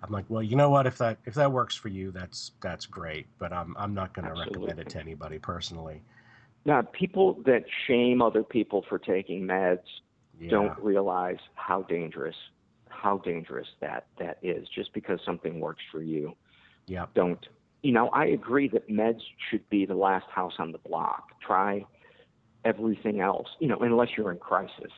I'm 0.02 0.12
like, 0.12 0.24
well, 0.28 0.42
you 0.42 0.56
know 0.56 0.70
what? 0.70 0.86
If 0.86 0.98
that 0.98 1.18
if 1.26 1.34
that 1.34 1.52
works 1.52 1.76
for 1.76 1.88
you, 1.88 2.10
that's 2.10 2.52
that's 2.62 2.86
great. 2.86 3.26
But 3.38 3.52
I'm 3.52 3.76
I'm 3.78 3.94
not 3.94 4.14
going 4.14 4.26
to 4.26 4.38
recommend 4.38 4.78
it 4.78 4.88
to 4.90 4.98
anybody 5.00 5.38
personally. 5.38 6.02
Now, 6.64 6.82
people 6.82 7.40
that 7.46 7.64
shame 7.86 8.20
other 8.22 8.42
people 8.42 8.84
for 8.88 8.98
taking 8.98 9.46
meds 9.46 9.80
yeah. 10.38 10.50
don't 10.50 10.78
realize 10.78 11.38
how 11.54 11.82
dangerous 11.82 12.36
how 12.88 13.18
dangerous 13.18 13.68
that 13.80 14.06
that 14.18 14.38
is. 14.42 14.68
Just 14.74 14.92
because 14.94 15.20
something 15.24 15.60
works 15.60 15.82
for 15.92 16.02
you, 16.02 16.34
yeah, 16.86 17.06
don't. 17.14 17.46
You 17.82 17.92
know, 17.92 18.08
I 18.08 18.26
agree 18.26 18.68
that 18.68 18.88
meds 18.88 19.20
should 19.50 19.68
be 19.70 19.86
the 19.86 19.94
last 19.94 20.26
house 20.30 20.54
on 20.58 20.72
the 20.72 20.78
block. 20.78 21.28
Try 21.40 21.84
everything 22.64 23.20
else. 23.20 23.48
You 23.58 23.68
know, 23.68 23.78
unless 23.78 24.08
you're 24.16 24.30
in 24.30 24.38
crisis 24.38 24.92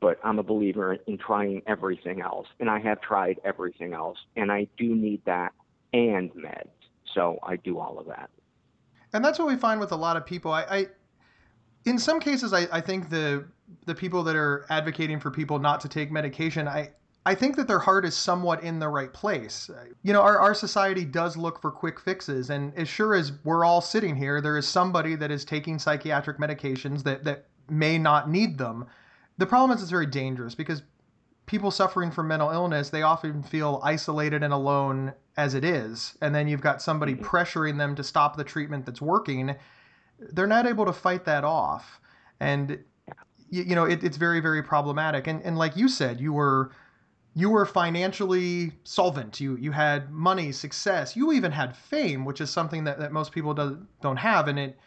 but 0.00 0.18
I'm 0.22 0.38
a 0.38 0.42
believer 0.42 0.94
in 1.06 1.18
trying 1.18 1.62
everything 1.66 2.20
else. 2.20 2.46
And 2.60 2.70
I 2.70 2.78
have 2.80 3.00
tried 3.00 3.40
everything 3.44 3.94
else. 3.94 4.18
And 4.36 4.52
I 4.52 4.68
do 4.76 4.94
need 4.94 5.22
that 5.24 5.52
and 5.92 6.30
meds. 6.32 6.68
So 7.14 7.38
I 7.42 7.56
do 7.56 7.78
all 7.78 7.98
of 7.98 8.06
that. 8.06 8.30
And 9.12 9.24
that's 9.24 9.38
what 9.38 9.48
we 9.48 9.56
find 9.56 9.80
with 9.80 9.92
a 9.92 9.96
lot 9.96 10.16
of 10.16 10.26
people. 10.26 10.52
I, 10.52 10.62
I 10.62 10.86
in 11.84 11.98
some 11.98 12.20
cases, 12.20 12.52
I, 12.52 12.66
I 12.70 12.80
think 12.80 13.10
the 13.10 13.46
the 13.86 13.94
people 13.94 14.22
that 14.22 14.36
are 14.36 14.66
advocating 14.70 15.20
for 15.20 15.30
people 15.30 15.58
not 15.58 15.80
to 15.80 15.88
take 15.88 16.10
medication, 16.10 16.66
I, 16.66 16.90
I 17.26 17.34
think 17.34 17.56
that 17.56 17.68
their 17.68 17.78
heart 17.78 18.06
is 18.06 18.16
somewhat 18.16 18.62
in 18.62 18.78
the 18.78 18.88
right 18.88 19.12
place. 19.12 19.70
You 20.02 20.14
know, 20.14 20.22
our, 20.22 20.38
our 20.38 20.54
society 20.54 21.04
does 21.04 21.36
look 21.36 21.60
for 21.60 21.70
quick 21.70 22.00
fixes. 22.00 22.48
And 22.48 22.74
as 22.76 22.88
sure 22.88 23.14
as 23.14 23.32
we're 23.44 23.66
all 23.66 23.82
sitting 23.82 24.16
here, 24.16 24.40
there 24.40 24.56
is 24.56 24.66
somebody 24.66 25.14
that 25.16 25.30
is 25.30 25.44
taking 25.44 25.78
psychiatric 25.78 26.38
medications 26.38 27.02
that, 27.02 27.24
that 27.24 27.46
may 27.68 27.98
not 27.98 28.30
need 28.30 28.56
them 28.56 28.86
the 29.38 29.46
problem 29.46 29.76
is 29.76 29.82
it's 29.82 29.90
very 29.90 30.06
dangerous 30.06 30.54
because 30.54 30.82
people 31.46 31.70
suffering 31.70 32.10
from 32.10 32.28
mental 32.28 32.50
illness 32.50 32.90
they 32.90 33.02
often 33.02 33.42
feel 33.42 33.80
isolated 33.82 34.42
and 34.42 34.52
alone 34.52 35.12
as 35.36 35.54
it 35.54 35.64
is. 35.64 36.18
And 36.20 36.34
then 36.34 36.46
you've 36.48 36.60
got 36.60 36.82
somebody 36.82 37.14
mm-hmm. 37.14 37.24
pressuring 37.24 37.78
them 37.78 37.94
to 37.94 38.04
stop 38.04 38.36
the 38.36 38.44
treatment 38.44 38.84
that's 38.84 39.00
working. 39.00 39.54
They're 40.18 40.46
not 40.46 40.66
able 40.66 40.84
to 40.84 40.92
fight 40.92 41.24
that 41.24 41.44
off. 41.44 42.00
And 42.40 42.78
you, 43.48 43.62
you 43.62 43.74
know 43.74 43.84
it, 43.84 44.04
it's 44.04 44.16
very 44.16 44.40
very 44.40 44.62
problematic. 44.62 45.26
And 45.26 45.40
and 45.42 45.56
like 45.56 45.76
you 45.76 45.88
said 45.88 46.20
you 46.20 46.32
were 46.32 46.72
you 47.34 47.48
were 47.48 47.64
financially 47.64 48.72
solvent. 48.82 49.40
You 49.40 49.56
you 49.56 49.70
had 49.70 50.10
money 50.10 50.50
success. 50.50 51.16
You 51.16 51.32
even 51.32 51.52
had 51.52 51.76
fame 51.76 52.24
which 52.24 52.40
is 52.40 52.50
something 52.50 52.84
that, 52.84 52.98
that 52.98 53.12
most 53.12 53.32
people 53.32 53.54
do, 53.54 53.86
don't 54.02 54.16
have. 54.16 54.48
And 54.48 54.58
it 54.58 54.78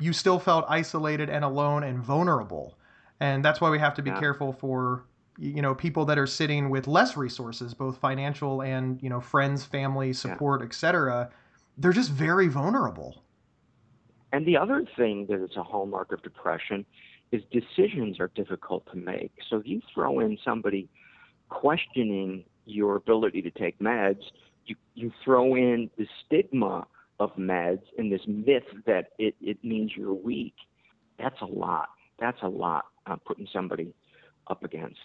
you 0.00 0.12
still 0.12 0.38
felt 0.38 0.64
isolated 0.68 1.28
and 1.28 1.44
alone 1.44 1.82
and 1.82 1.98
vulnerable 1.98 2.75
and 3.20 3.44
that's 3.44 3.60
why 3.60 3.70
we 3.70 3.78
have 3.78 3.94
to 3.94 4.02
be 4.02 4.10
yeah. 4.10 4.20
careful 4.20 4.52
for 4.52 5.04
you 5.38 5.62
know 5.62 5.74
people 5.74 6.04
that 6.04 6.18
are 6.18 6.26
sitting 6.26 6.70
with 6.70 6.86
less 6.86 7.16
resources 7.16 7.74
both 7.74 7.98
financial 7.98 8.62
and 8.62 9.02
you 9.02 9.10
know 9.10 9.20
friends 9.20 9.64
family 9.64 10.12
support 10.12 10.60
yeah. 10.60 10.66
etc 10.66 11.30
they're 11.78 11.92
just 11.92 12.10
very 12.10 12.48
vulnerable. 12.48 13.22
And 14.32 14.46
the 14.46 14.56
other 14.56 14.84
thing 14.96 15.26
that 15.28 15.42
is 15.42 15.56
a 15.56 15.62
hallmark 15.62 16.12
of 16.12 16.22
depression 16.22 16.84
is 17.32 17.42
decisions 17.50 18.18
are 18.18 18.30
difficult 18.34 18.86
to 18.92 18.96
make. 18.96 19.32
So 19.48 19.56
if 19.56 19.66
you 19.66 19.80
throw 19.92 20.20
in 20.20 20.38
somebody 20.44 20.88
questioning 21.48 22.44
your 22.64 22.96
ability 22.96 23.42
to 23.42 23.50
take 23.50 23.78
meds 23.78 24.22
you 24.66 24.74
you 24.94 25.12
throw 25.24 25.54
in 25.54 25.90
the 25.96 26.06
stigma 26.24 26.86
of 27.20 27.34
meds 27.36 27.82
and 27.96 28.12
this 28.12 28.22
myth 28.26 28.64
that 28.84 29.10
it, 29.18 29.34
it 29.40 29.62
means 29.62 29.92
you're 29.96 30.12
weak. 30.12 30.54
That's 31.18 31.40
a 31.40 31.46
lot. 31.46 31.88
That's 32.18 32.42
a 32.42 32.48
lot 32.48 32.86
uh, 33.06 33.16
putting 33.24 33.46
somebody 33.52 33.94
up 34.48 34.64
against. 34.64 35.00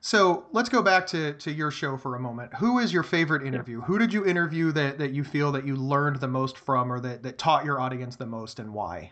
So 0.00 0.46
let's 0.52 0.68
go 0.68 0.82
back 0.82 1.06
to, 1.08 1.32
to 1.34 1.50
your 1.50 1.70
show 1.70 1.96
for 1.96 2.14
a 2.14 2.20
moment. 2.20 2.54
Who 2.54 2.78
is 2.78 2.92
your 2.92 3.02
favorite 3.02 3.46
interview? 3.46 3.80
Who 3.80 3.98
did 3.98 4.12
you 4.12 4.24
interview 4.24 4.70
that, 4.72 4.98
that 4.98 5.12
you 5.12 5.24
feel 5.24 5.50
that 5.52 5.66
you 5.66 5.74
learned 5.76 6.20
the 6.20 6.28
most 6.28 6.58
from 6.58 6.92
or 6.92 7.00
that, 7.00 7.22
that 7.22 7.38
taught 7.38 7.64
your 7.64 7.80
audience 7.80 8.16
the 8.16 8.26
most 8.26 8.58
and 8.58 8.72
why? 8.72 9.10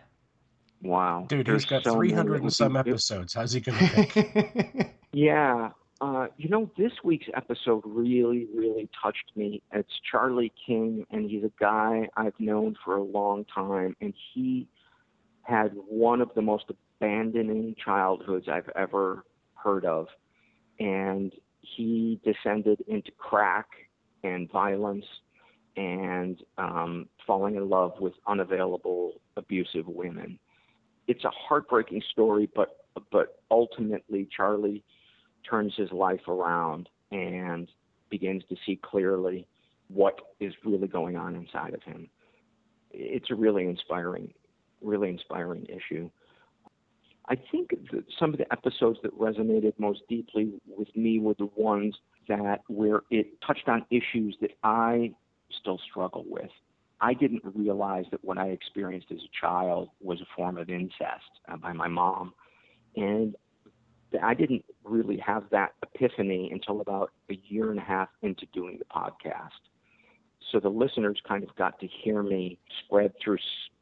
Wow. 0.83 1.27
Dude, 1.29 1.49
he's 1.49 1.65
got 1.65 1.85
so 1.85 1.95
300 1.95 2.43
and 2.43 2.53
some 2.53 2.77
episodes. 2.77 3.35
How's 3.35 3.53
he 3.53 3.61
going 3.61 3.79
to 3.79 4.07
pick? 4.07 4.95
yeah. 5.13 5.71
Uh, 6.01 6.27
you 6.37 6.49
know, 6.49 6.71
this 6.77 6.93
week's 7.03 7.29
episode 7.35 7.83
really, 7.87 8.47
really 8.55 8.89
touched 9.03 9.33
me. 9.37 9.63
It's 9.73 9.93
Charlie 10.11 10.53
King, 10.67 11.07
and 11.11 11.31
he's 11.31 11.45
a 11.45 11.53
guy 11.59 12.09
I've 12.17 12.39
known 12.39 12.77
for 12.85 12.97
a 12.97 13.03
long 13.03 13.47
time, 13.47 13.97
and 14.01 14.13
he 14.35 14.69
had 15.45 15.73
one 15.75 16.21
of 16.21 16.31
the 16.35 16.43
most 16.43 16.65
abandoning 17.01 17.75
childhoods 17.83 18.49
I've 18.49 18.71
ever 18.77 19.25
heard 19.55 19.85
of. 19.85 20.09
and 20.79 21.33
he 21.61 22.21
descended 22.25 22.83
into 22.89 23.11
crack 23.13 23.69
and 24.23 24.51
violence 24.51 25.05
and 25.77 26.43
um, 26.59 27.09
falling 27.27 27.57
in 27.57 27.69
love 27.69 27.93
with 28.01 28.13
unavailable, 28.27 29.15
abusive 29.37 29.87
women. 29.87 30.39
It's 31.09 31.25
a 31.25 31.31
heartbreaking 31.31 32.03
story, 32.11 32.49
but 32.55 32.79
but 33.11 33.41
ultimately 33.51 34.29
Charlie 34.35 34.85
turns 35.49 35.75
his 35.77 35.91
life 35.91 36.29
around 36.29 36.89
and 37.11 37.69
begins 38.09 38.45
to 38.49 38.57
see 38.65 38.79
clearly 38.83 39.49
what 39.89 40.19
is 40.41 40.55
really 40.65 40.87
going 40.87 41.17
on 41.17 41.35
inside 41.35 41.75
of 41.75 41.83
him. 41.83 42.09
It's 42.93 43.31
a 43.31 43.35
really 43.35 43.67
inspiring, 43.67 44.33
really 44.85 45.09
inspiring 45.09 45.67
issue. 45.67 46.11
I 47.29 47.37
think 47.51 47.71
that 47.93 48.05
some 48.19 48.33
of 48.33 48.39
the 48.39 48.51
episodes 48.53 48.99
that 49.03 49.19
resonated 49.19 49.73
most 49.79 50.03
deeply 50.09 50.53
with 50.67 50.95
me 50.95 51.19
were 51.19 51.35
the 51.39 51.49
ones 51.57 51.97
that 52.29 52.61
where 52.69 53.03
it 53.11 53.41
touched 53.47 53.69
on 53.69 53.87
issues 53.91 54.37
that 54.43 54.51
I 54.63 55.13
still 55.61 55.81
struggle 55.91 56.25
with. 56.27 56.51
I 57.01 57.15
didn't 57.15 57.43
realize 57.55 58.05
that 58.11 58.25
what 58.25 58.39
I 58.39 58.49
experienced 58.49 59.09
as 59.11 59.19
a 59.19 59.41
child 59.41 59.89
was 60.01 60.21
a 60.21 60.27
form 60.37 60.59
of 60.59 60.69
incest 60.69 61.31
uh, 61.49 61.57
by 61.57 61.73
my 61.73 61.89
mom. 61.89 62.35
And 62.97 63.35
I 64.23 64.35
didn't 64.35 64.65
really 64.85 65.19
have 65.19 65.45
that 65.51 65.73
epiphany 65.83 66.51
until 66.53 66.81
about 66.81 67.11
a 67.31 67.39
year 67.49 67.71
and 67.71 67.79
a 67.79 67.83
half 67.83 68.09
into 68.23 68.47
doing 68.53 68.79
the 68.79 68.85
podcast. 68.85 69.51
So 70.53 70.61
the 70.61 70.69
listeners 70.69 71.21
kind 71.27 71.43
of 71.43 71.55
got 71.57 71.81
to 71.81 71.87
hear 71.87 72.23
me 72.23 72.59
spread 72.85 73.13
through 73.23 73.39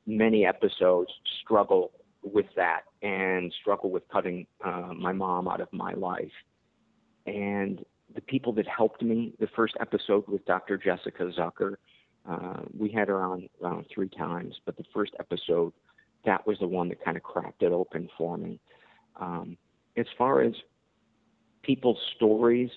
many 0.07 0.45
episodes, 0.47 1.11
struggle 1.43 1.93
with 2.23 2.47
that, 2.57 2.83
and 3.03 3.53
struggle 3.61 3.91
with 3.91 4.03
cutting 4.09 4.47
uh, 4.65 4.93
my 4.97 5.13
mom 5.13 5.49
out 5.49 5.61
of 5.61 5.69
my 5.73 5.93
life. 5.95 6.33
And 7.27 7.85
the 8.15 8.21
people 8.21 8.53
that 8.55 8.67
helped 8.67 9.03
me, 9.03 9.33
the 9.41 9.49
first 9.55 9.75
episode 9.81 10.25
with 10.29 10.45
Dr. 10.45 10.77
Jessica 10.77 11.31
Zucker, 11.39 11.77
uh, 12.29 12.63
we 12.77 12.91
had 12.91 13.09
her 13.09 13.21
on 13.21 13.49
around 13.63 13.87
three 13.93 14.09
times, 14.09 14.55
but 14.65 14.77
the 14.77 14.85
first 14.95 15.13
episode, 15.19 15.73
that 16.25 16.47
was 16.47 16.59
the 16.61 16.67
one 16.67 16.89
that 16.89 17.05
kind 17.05 17.17
of 17.17 17.23
cracked 17.23 17.63
it 17.63 17.73
open 17.73 18.09
for 18.17 18.37
me. 18.37 18.61
Um, 19.21 19.57
as 19.97 20.07
far 20.17 20.41
as 20.43 20.53
people's 21.63 21.99
stories 22.17 22.71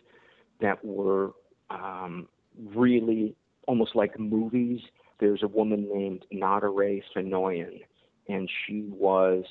that 0.61 0.83
were 0.83 1.31
um, 1.69 2.27
really 2.75 3.35
almost 3.67 3.95
like 3.95 4.19
movies, 4.19 4.79
there's 5.19 5.43
a 5.43 5.47
woman 5.47 5.87
named 5.91 6.25
Nadare 6.33 7.01
Finoyan, 7.15 7.81
and 8.27 8.49
she 8.65 8.87
was 8.89 9.43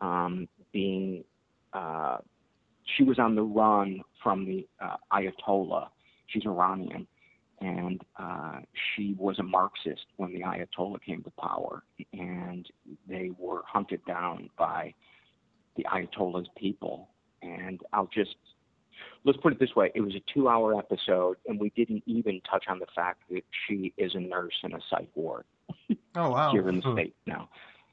um, 0.00 0.48
being 0.72 1.24
uh, 1.72 2.18
she 2.96 3.04
was 3.04 3.18
on 3.18 3.34
the 3.34 3.42
run 3.42 4.02
from 4.22 4.44
the 4.46 4.66
uh, 4.80 4.96
Ayatollah. 5.12 5.88
She's 6.26 6.44
Iranian, 6.46 7.06
and 7.60 8.02
uh, 8.18 8.60
she 8.74 9.14
was 9.18 9.38
a 9.38 9.42
Marxist 9.42 10.06
when 10.16 10.32
the 10.32 10.40
Ayatollah 10.40 11.02
came 11.02 11.22
to 11.22 11.30
power, 11.30 11.82
and 12.12 12.66
they 13.08 13.30
were 13.38 13.62
hunted 13.66 14.04
down 14.06 14.50
by 14.58 14.94
the 15.76 15.84
Ayatollah's 15.84 16.48
people. 16.56 17.08
And 17.42 17.80
I'll 17.92 18.10
just 18.12 18.36
let's 19.24 19.38
put 19.38 19.52
it 19.52 19.60
this 19.60 19.74
way: 19.76 19.90
it 19.94 20.00
was 20.00 20.14
a 20.14 20.22
two-hour 20.32 20.78
episode, 20.78 21.36
and 21.46 21.58
we 21.60 21.70
didn't 21.76 22.02
even 22.06 22.40
touch 22.50 22.64
on 22.68 22.78
the 22.78 22.86
fact 22.94 23.22
that 23.30 23.42
she 23.66 23.92
is 23.96 24.14
a 24.14 24.20
nurse 24.20 24.54
in 24.62 24.74
a 24.74 24.78
psych 24.90 25.10
ward. 25.14 25.44
Oh 26.14 26.30
wow! 26.30 26.50
Here 26.52 26.68
in 26.68 26.76
the 26.76 26.92
state 26.92 27.14
now, 27.26 27.48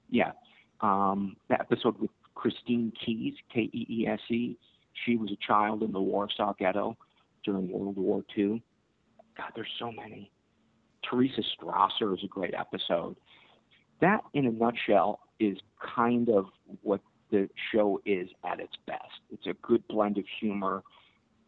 yeah. 0.10 0.32
Um, 0.82 1.36
the 1.50 1.60
episode 1.60 2.00
with 2.00 2.12
Christine 2.34 2.92
Keese 3.06 3.36
K 3.54 3.70
E 3.74 3.88
E 3.90 4.08
S 4.08 4.20
E. 4.30 4.58
She 5.06 5.18
was 5.18 5.32
a 5.32 5.38
child 5.46 5.84
in 5.84 5.92
the 5.92 6.02
Warsaw 6.02 6.54
Ghetto 6.58 6.98
during 7.44 7.70
World 7.70 7.98
War 7.98 8.24
II. 8.38 8.64
God, 9.38 9.52
there's 9.56 9.68
so 9.78 9.92
many. 9.92 10.32
Teresa 11.10 11.42
Strasser 11.42 12.14
is 12.18 12.24
a 12.24 12.28
great 12.28 12.54
episode. 12.54 13.16
That, 14.02 14.22
in 14.34 14.46
a 14.46 14.52
nutshell, 14.52 15.20
is 15.40 15.58
kind 15.96 16.30
of 16.30 16.46
what 16.82 17.02
the 17.32 17.50
show 17.72 18.02
is 18.06 18.30
at 18.44 18.60
its 18.60 18.74
best. 18.86 19.02
It's 19.32 19.48
a 19.48 19.54
good 19.62 19.88
blend 19.88 20.18
of 20.18 20.26
humor, 20.40 20.84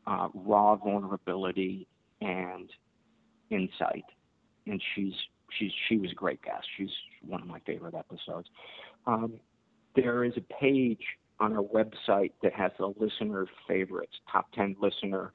uh, 0.06 0.30
raw 0.34 0.76
vulnerability, 0.76 1.88
and 2.22 2.70
insight. 3.50 4.06
And 4.66 4.82
she's 4.96 5.14
she's 5.58 5.72
she 5.88 5.98
was 5.98 6.12
a 6.12 6.16
great 6.16 6.42
guest. 6.42 6.68
She's 6.78 6.90
one 7.22 7.42
of 7.42 7.48
my 7.48 7.60
favorite 7.66 7.96
episodes. 7.96 8.50
Um, 9.06 9.40
there 9.96 10.24
is 10.24 10.34
a 10.38 10.54
page 10.54 11.02
on 11.40 11.54
our 11.54 11.64
website 11.64 12.32
that 12.42 12.54
has 12.54 12.72
the 12.78 12.94
listener 13.00 13.48
favorites, 13.68 14.14
top 14.32 14.52
10 14.54 14.76
listener 14.82 15.34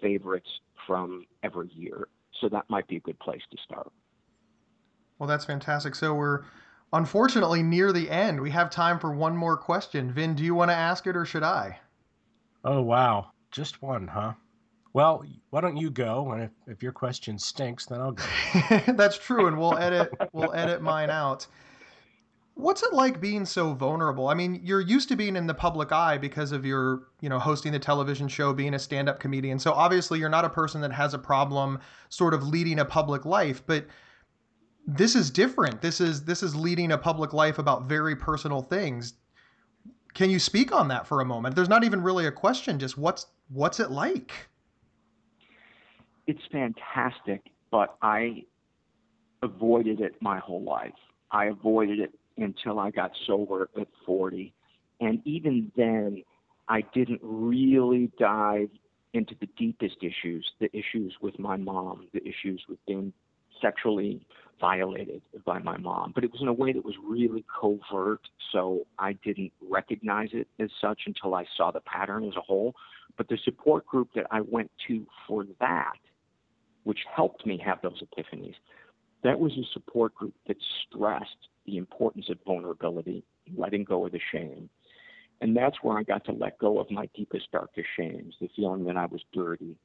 favorites 0.00 0.48
from 0.86 1.26
every 1.42 1.70
year. 1.74 2.08
So 2.40 2.48
that 2.48 2.68
might 2.68 2.86
be 2.88 2.96
a 2.96 3.00
good 3.00 3.18
place 3.18 3.42
to 3.50 3.56
start. 3.64 3.90
Well, 5.18 5.26
that's 5.26 5.44
fantastic. 5.44 5.94
So 5.94 6.14
we're 6.14 6.42
unfortunately 6.92 7.62
near 7.62 7.92
the 7.92 8.10
end. 8.10 8.40
We 8.40 8.50
have 8.50 8.70
time 8.70 8.98
for 8.98 9.12
one 9.12 9.36
more 9.36 9.56
question. 9.56 10.12
Vin, 10.12 10.34
do 10.34 10.44
you 10.44 10.54
want 10.54 10.70
to 10.70 10.74
ask 10.74 11.06
it 11.06 11.16
or 11.16 11.24
should 11.24 11.42
I? 11.42 11.78
Oh, 12.64 12.82
wow. 12.82 13.30
Just 13.50 13.82
one, 13.82 14.08
huh? 14.08 14.32
Well, 14.92 15.24
why 15.50 15.60
don't 15.60 15.76
you 15.76 15.90
go? 15.90 16.32
And 16.32 16.42
if, 16.42 16.50
if 16.66 16.82
your 16.82 16.92
question 16.92 17.38
stinks, 17.38 17.86
then 17.86 18.00
I'll 18.00 18.12
go. 18.12 18.24
that's 18.94 19.18
true. 19.18 19.46
And 19.46 19.58
we'll 19.58 19.76
edit, 19.76 20.10
we'll 20.32 20.54
edit 20.54 20.80
mine 20.80 21.10
out. 21.10 21.46
What's 22.54 22.82
it 22.82 22.94
like 22.94 23.20
being 23.20 23.44
so 23.44 23.74
vulnerable? 23.74 24.28
I 24.28 24.34
mean, 24.34 24.62
you're 24.64 24.80
used 24.80 25.10
to 25.10 25.16
being 25.16 25.36
in 25.36 25.46
the 25.46 25.52
public 25.52 25.92
eye 25.92 26.16
because 26.16 26.50
of 26.50 26.64
your, 26.64 27.02
you 27.20 27.28
know, 27.28 27.38
hosting 27.38 27.72
the 27.72 27.78
television 27.78 28.26
show, 28.26 28.54
being 28.54 28.72
a 28.72 28.78
stand-up 28.78 29.20
comedian. 29.20 29.58
So 29.58 29.72
obviously 29.72 30.18
you're 30.18 30.30
not 30.30 30.46
a 30.46 30.50
person 30.50 30.80
that 30.80 30.92
has 30.92 31.12
a 31.12 31.18
problem 31.18 31.78
sort 32.08 32.32
of 32.32 32.48
leading 32.48 32.78
a 32.78 32.84
public 32.86 33.26
life, 33.26 33.62
but 33.66 33.84
this 34.86 35.16
is 35.16 35.30
different. 35.30 35.80
This 35.82 36.00
is 36.00 36.24
this 36.24 36.42
is 36.42 36.54
leading 36.54 36.92
a 36.92 36.98
public 36.98 37.32
life 37.32 37.58
about 37.58 37.84
very 37.84 38.14
personal 38.14 38.62
things. 38.62 39.14
Can 40.14 40.30
you 40.30 40.38
speak 40.38 40.72
on 40.72 40.88
that 40.88 41.06
for 41.06 41.20
a 41.20 41.24
moment? 41.24 41.54
There's 41.54 41.68
not 41.68 41.84
even 41.84 42.02
really 42.02 42.26
a 42.26 42.32
question, 42.32 42.78
just 42.78 42.96
what's 42.96 43.26
what's 43.48 43.80
it 43.80 43.90
like? 43.90 44.32
It's 46.26 46.42
fantastic, 46.50 47.42
but 47.70 47.96
I 48.02 48.44
avoided 49.42 50.00
it 50.00 50.14
my 50.20 50.38
whole 50.38 50.62
life. 50.62 50.94
I 51.30 51.46
avoided 51.46 52.00
it 52.00 52.14
until 52.38 52.78
I 52.78 52.90
got 52.90 53.12
sober 53.26 53.68
at 53.78 53.88
40. 54.04 54.52
And 55.00 55.20
even 55.24 55.70
then, 55.76 56.22
I 56.68 56.80
didn't 56.80 57.20
really 57.22 58.10
dive 58.18 58.70
into 59.12 59.34
the 59.40 59.46
deepest 59.56 59.96
issues, 60.02 60.50
the 60.58 60.74
issues 60.76 61.14
with 61.20 61.38
my 61.38 61.56
mom, 61.56 62.08
the 62.12 62.26
issues 62.26 62.64
with 62.68 62.78
being 62.86 63.12
sexually 63.60 64.26
violated 64.60 65.22
by 65.44 65.58
my 65.58 65.76
mom. 65.76 66.12
But 66.14 66.24
it 66.24 66.32
was 66.32 66.40
in 66.40 66.48
a 66.48 66.52
way 66.52 66.72
that 66.72 66.84
was 66.84 66.94
really 67.06 67.44
covert, 67.60 68.20
so 68.52 68.86
I 68.98 69.12
didn't 69.24 69.52
recognize 69.60 70.30
it 70.32 70.48
as 70.58 70.70
such 70.80 71.02
until 71.06 71.34
I 71.34 71.44
saw 71.56 71.70
the 71.70 71.80
pattern 71.80 72.24
as 72.24 72.36
a 72.36 72.40
whole. 72.40 72.74
But 73.16 73.28
the 73.28 73.38
support 73.44 73.86
group 73.86 74.08
that 74.14 74.26
I 74.30 74.40
went 74.40 74.70
to 74.88 75.06
for 75.26 75.44
that, 75.60 75.98
which 76.84 77.00
helped 77.14 77.46
me 77.46 77.60
have 77.64 77.80
those 77.82 78.02
epiphanies, 78.02 78.54
that 79.24 79.38
was 79.38 79.52
a 79.52 79.64
support 79.72 80.14
group 80.14 80.34
that 80.46 80.56
stressed 80.86 81.48
the 81.66 81.76
importance 81.78 82.28
of 82.30 82.38
vulnerability, 82.46 83.24
letting 83.56 83.84
go 83.84 84.06
of 84.06 84.12
the 84.12 84.20
shame. 84.32 84.70
And 85.40 85.54
that's 85.56 85.76
where 85.82 85.98
I 85.98 86.02
got 86.02 86.24
to 86.26 86.32
let 86.32 86.58
go 86.58 86.78
of 86.78 86.90
my 86.90 87.08
deepest, 87.14 87.50
darkest 87.52 87.88
shames 87.96 88.34
the 88.40 88.48
feeling 88.56 88.84
that 88.84 88.96
I 88.96 89.06
was 89.06 89.20
dirty, 89.34 89.76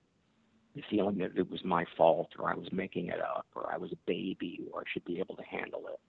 the 0.76 0.82
feeling 0.90 1.18
that 1.18 1.38
it 1.38 1.50
was 1.50 1.64
my 1.66 1.86
fault, 1.98 2.30
or 2.40 2.50
I 2.50 2.56
was 2.56 2.72
making 2.72 3.08
it 3.08 3.20
up, 3.22 3.46
or 3.56 3.72
I 3.72 3.78
was 3.78 3.92
a 3.92 3.98
baby, 4.08 4.60
or 4.72 4.82
I 4.82 4.84
should 4.92 5.06
be 5.06 5.20
able 5.20 5.36
to 5.36 5.44
handle 5.44 5.84
it. 5.92 6.00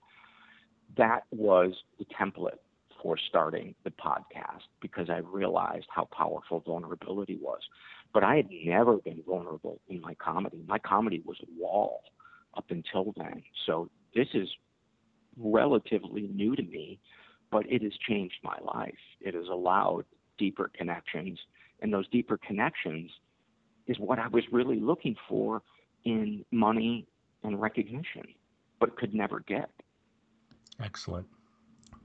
That 0.97 1.23
was 1.31 1.73
the 1.99 2.05
template 2.05 2.59
for 3.01 3.17
starting 3.29 3.75
the 3.83 3.91
podcast 3.91 4.63
because 4.81 5.09
I 5.09 5.17
realized 5.17 5.87
how 5.89 6.07
powerful 6.15 6.61
vulnerability 6.65 7.37
was. 7.41 7.59
But 8.13 8.23
I 8.23 8.37
had 8.37 8.47
never 8.65 8.97
been 8.97 9.21
vulnerable 9.27 9.81
in 9.89 9.99
my 9.99 10.13
comedy. 10.15 10.63
My 10.67 10.79
comedy 10.79 11.21
was 11.25 11.37
a 11.41 11.61
wall 11.61 12.01
up 12.55 12.65
until 12.69 13.13
then. 13.17 13.43
So 13.65 13.89
this 14.15 14.27
is 14.33 14.47
relatively 15.37 16.29
new 16.33 16.55
to 16.55 16.63
me, 16.63 16.99
but 17.51 17.65
it 17.69 17.81
has 17.81 17.93
changed 18.07 18.35
my 18.43 18.57
life. 18.63 18.93
It 19.19 19.33
has 19.33 19.47
allowed 19.51 20.05
deeper 20.37 20.71
connections, 20.75 21.39
and 21.81 21.93
those 21.93 22.07
deeper 22.09 22.37
connections 22.37 23.11
is 23.87 23.97
what 23.99 24.19
I 24.19 24.27
was 24.27 24.43
really 24.51 24.79
looking 24.79 25.15
for 25.27 25.61
in 26.05 26.45
money 26.51 27.07
and 27.43 27.61
recognition, 27.61 28.23
but 28.79 28.97
could 28.97 29.13
never 29.13 29.41
get. 29.41 29.69
Excellent. 30.81 31.27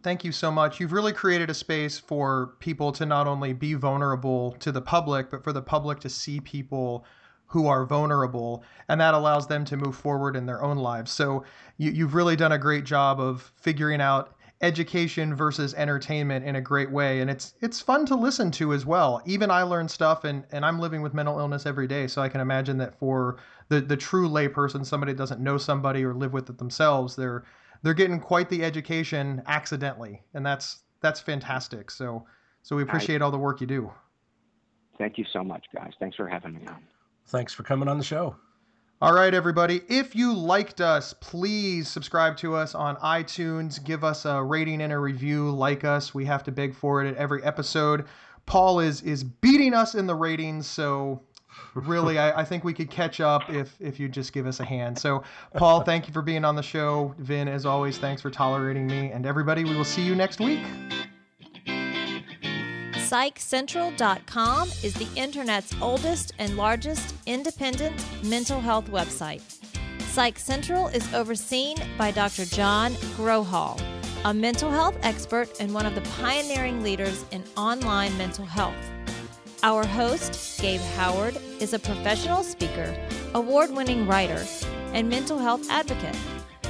Thank 0.03 0.25
you 0.25 0.31
so 0.31 0.51
much. 0.51 0.79
You've 0.79 0.93
really 0.93 1.12
created 1.12 1.51
a 1.51 1.55
space 1.55 1.99
for 1.99 2.55
people 2.61 2.93
to 2.93 3.07
not 3.07 3.27
only 3.27 3.53
be 3.53 3.75
vulnerable 3.75 4.53
to 4.61 4.71
the 4.71 4.81
public, 4.81 5.31
but 5.31 5.43
for 5.43 5.53
the 5.53 5.62
public 5.62 5.99
to 6.01 6.09
see 6.09 6.41
people 6.41 7.05
who 7.47 7.67
are 7.67 7.85
vulnerable, 7.85 8.62
and 8.88 9.01
that 9.01 9.14
allows 9.14 9.47
them 9.47 9.64
to 9.64 9.77
move 9.77 9.97
forward 9.97 10.37
in 10.37 10.47
their 10.47 10.62
own 10.62 10.77
lives. 10.77 11.11
So 11.11 11.45
you, 11.79 12.05
have 12.05 12.14
really 12.14 12.37
done 12.37 12.53
a 12.53 12.59
great 12.59 12.85
job 12.85 13.19
of 13.19 13.53
figuring 13.57 14.01
out 14.01 14.35
education 14.61 15.35
versus 15.35 15.73
entertainment 15.75 16.44
in 16.44 16.57
a 16.57 16.61
great 16.61 16.90
way. 16.90 17.21
And 17.21 17.31
it's 17.31 17.55
it's 17.61 17.81
fun 17.81 18.07
to 18.07 18.16
listen 18.16 18.51
to 18.53 18.73
as 18.73 18.85
well. 18.85 19.23
Even 19.25 19.51
i 19.51 19.62
learn 19.62 19.88
stuff 19.88 20.25
and 20.25 20.44
and 20.51 20.64
i'm 20.64 20.79
living 20.81 21.03
with 21.03 21.14
mental 21.14 21.38
illness 21.38 21.66
every 21.66 21.87
day. 21.87 22.07
So 22.07 22.23
i 22.23 22.29
can 22.29 22.40
imagine 22.40 22.79
that 22.79 22.99
for 22.99 23.38
the 23.68 23.81
the 23.81 23.97
true 23.97 24.29
layperson 24.29 24.85
somebody 24.85 25.12
that 25.12 25.18
doesn't 25.18 25.40
know 25.40 25.59
somebody 25.59 26.05
or 26.05 26.14
live 26.14 26.33
with 26.33 26.51
it 26.51 26.59
themselves 26.59 27.14
they're 27.14 27.44
they're 27.83 27.94
getting 27.94 28.18
quite 28.18 28.49
the 28.49 28.64
education 28.64 29.42
accidentally. 29.47 30.23
And 30.35 30.44
that's 30.44 30.83
that's 31.01 31.21
fantastic. 31.21 31.90
So 31.90 32.27
so 32.62 32.75
we 32.75 32.83
appreciate 32.83 33.23
I, 33.23 33.25
all 33.25 33.31
the 33.31 33.38
work 33.38 33.61
you 33.61 33.66
do. 33.66 33.92
Thank 34.99 35.18
you 35.18 35.25
so 35.33 35.44
much 35.44 35.66
guys. 35.73 35.92
Thanks 36.01 36.16
for 36.16 36.27
having 36.27 36.55
me 36.55 36.66
on. 36.66 36.83
Thanks 37.27 37.53
for 37.53 37.62
coming 37.62 37.88
on 37.88 37.99
the 37.99 38.05
show 38.05 38.35
all 39.01 39.13
right, 39.13 39.33
everybody. 39.33 39.81
If 39.89 40.17
you 40.17 40.35
liked 40.35 40.81
us, 40.81 41.13
please 41.13 41.89
subscribe 41.89 42.37
to 42.39 42.57
us 42.57 42.75
on 42.75 42.97
iTunes. 42.97 43.83
Give 43.83 44.03
us 44.03 44.25
a 44.25 44.43
rating 44.43 44.83
and 44.83 44.93
a 44.93 44.99
review. 44.99 45.51
Like 45.51 45.85
us. 45.85 46.13
We 46.13 46.25
have 46.25 46.43
to 46.45 46.53
beg 46.53 46.75
for 46.75 47.05
it 47.05 47.09
at 47.09 47.17
every 47.17 47.41
episode. 47.45 48.07
Paul 48.45 48.81
is 48.81 49.03
is 49.03 49.23
beating 49.23 49.73
us 49.73 49.95
in 49.95 50.09
the 50.09 50.17
ratings, 50.17 50.67
so 50.67 51.23
really, 51.75 52.19
I, 52.19 52.41
I, 52.41 52.45
think 52.45 52.65
we 52.65 52.73
could 52.75 52.91
catch 52.91 53.21
up 53.21 53.49
if 53.51 53.77
if 53.79 54.01
you 54.01 54.09
just 54.09 54.33
give 54.33 54.49
us 54.49 54.59
a 54.59 54.65
hand. 54.65 54.99
So, 54.99 55.23
Paul, 55.55 55.83
thank 55.83 56.09
you 56.09 56.13
for 56.13 56.23
being 56.23 56.45
on 56.45 56.57
the 56.57 56.63
show. 56.63 57.15
Vin, 57.19 57.47
as 57.47 57.67
always, 57.67 57.99
thanks 57.99 58.21
for 58.21 58.31
tolerating 58.31 58.89
me. 58.89 59.13
And 59.13 59.27
everybody, 59.27 59.63
we 59.65 59.77
will 59.77 59.85
see 59.85 60.03
you 60.03 60.17
next 60.17 60.41
week. 60.41 60.65
PsychCentral.com 63.09 64.68
is 64.83 64.92
the 64.92 65.09
internet's 65.16 65.75
oldest 65.81 66.33
and 66.38 66.59
largest 66.59 67.14
independent 67.25 67.97
mental 68.23 68.61
health 68.61 68.90
website. 68.90 69.40
Psych 70.03 70.38
Central 70.38 70.88
is 70.88 71.14
overseen 71.14 71.79
by 71.97 72.11
Dr. 72.11 72.44
John 72.44 72.92
Grohol, 73.16 73.81
a 74.27 74.35
mental 74.35 74.71
health 74.71 74.99
expert 75.03 75.49
and 75.59 75.73
one 75.73 75.87
of 75.87 75.94
the 75.94 76.03
pioneering 76.21 76.83
leaders 76.83 77.25
in 77.31 77.42
online 77.57 78.14
mental 78.18 78.44
health. 78.44 78.77
Our 79.62 79.87
host, 79.87 80.61
Gabe 80.61 80.83
Howard, 80.97 81.38
is 81.61 81.73
a 81.73 81.79
professional 81.79 82.42
speaker, 82.42 82.94
award 83.33 83.71
winning 83.71 84.07
writer, 84.07 84.44
and 84.92 85.09
mental 85.09 85.38
health 85.38 85.66
advocate. 85.71 86.16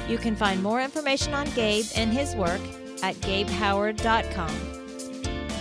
You 0.07 0.17
can 0.17 0.37
find 0.37 0.63
more 0.63 0.79
information 0.81 1.33
on 1.33 1.49
Gabe 1.49 1.85
and 1.97 2.13
his 2.13 2.33
work 2.33 2.61
at 3.03 3.15
gabehoward.com. 3.15 4.68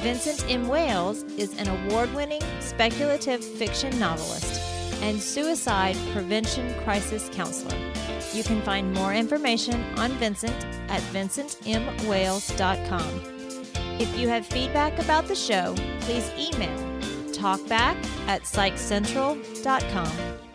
Vincent 0.01 0.45
M. 0.49 0.69
Wales 0.69 1.25
is 1.37 1.59
an 1.59 1.67
award 1.69 2.15
winning 2.15 2.41
speculative 2.61 3.45
fiction 3.45 3.99
novelist 3.99 4.63
and 5.03 5.21
suicide 5.21 5.97
prevention 6.13 6.73
crisis 6.85 7.29
counselor. 7.33 7.77
You 8.33 8.45
can 8.45 8.63
find 8.63 8.95
more 8.95 9.13
information 9.13 9.83
on 9.99 10.13
Vincent 10.13 10.55
at 10.89 11.03
vincentmwales.com. 11.13 13.23
If 14.01 14.17
you 14.17 14.29
have 14.29 14.47
feedback 14.47 15.01
about 15.01 15.27
the 15.27 15.35
show, 15.35 15.75
please 16.01 16.31
email 16.39 16.79
talkback 17.33 17.97
at 18.29 18.43
psychcentral.com. 18.43 20.48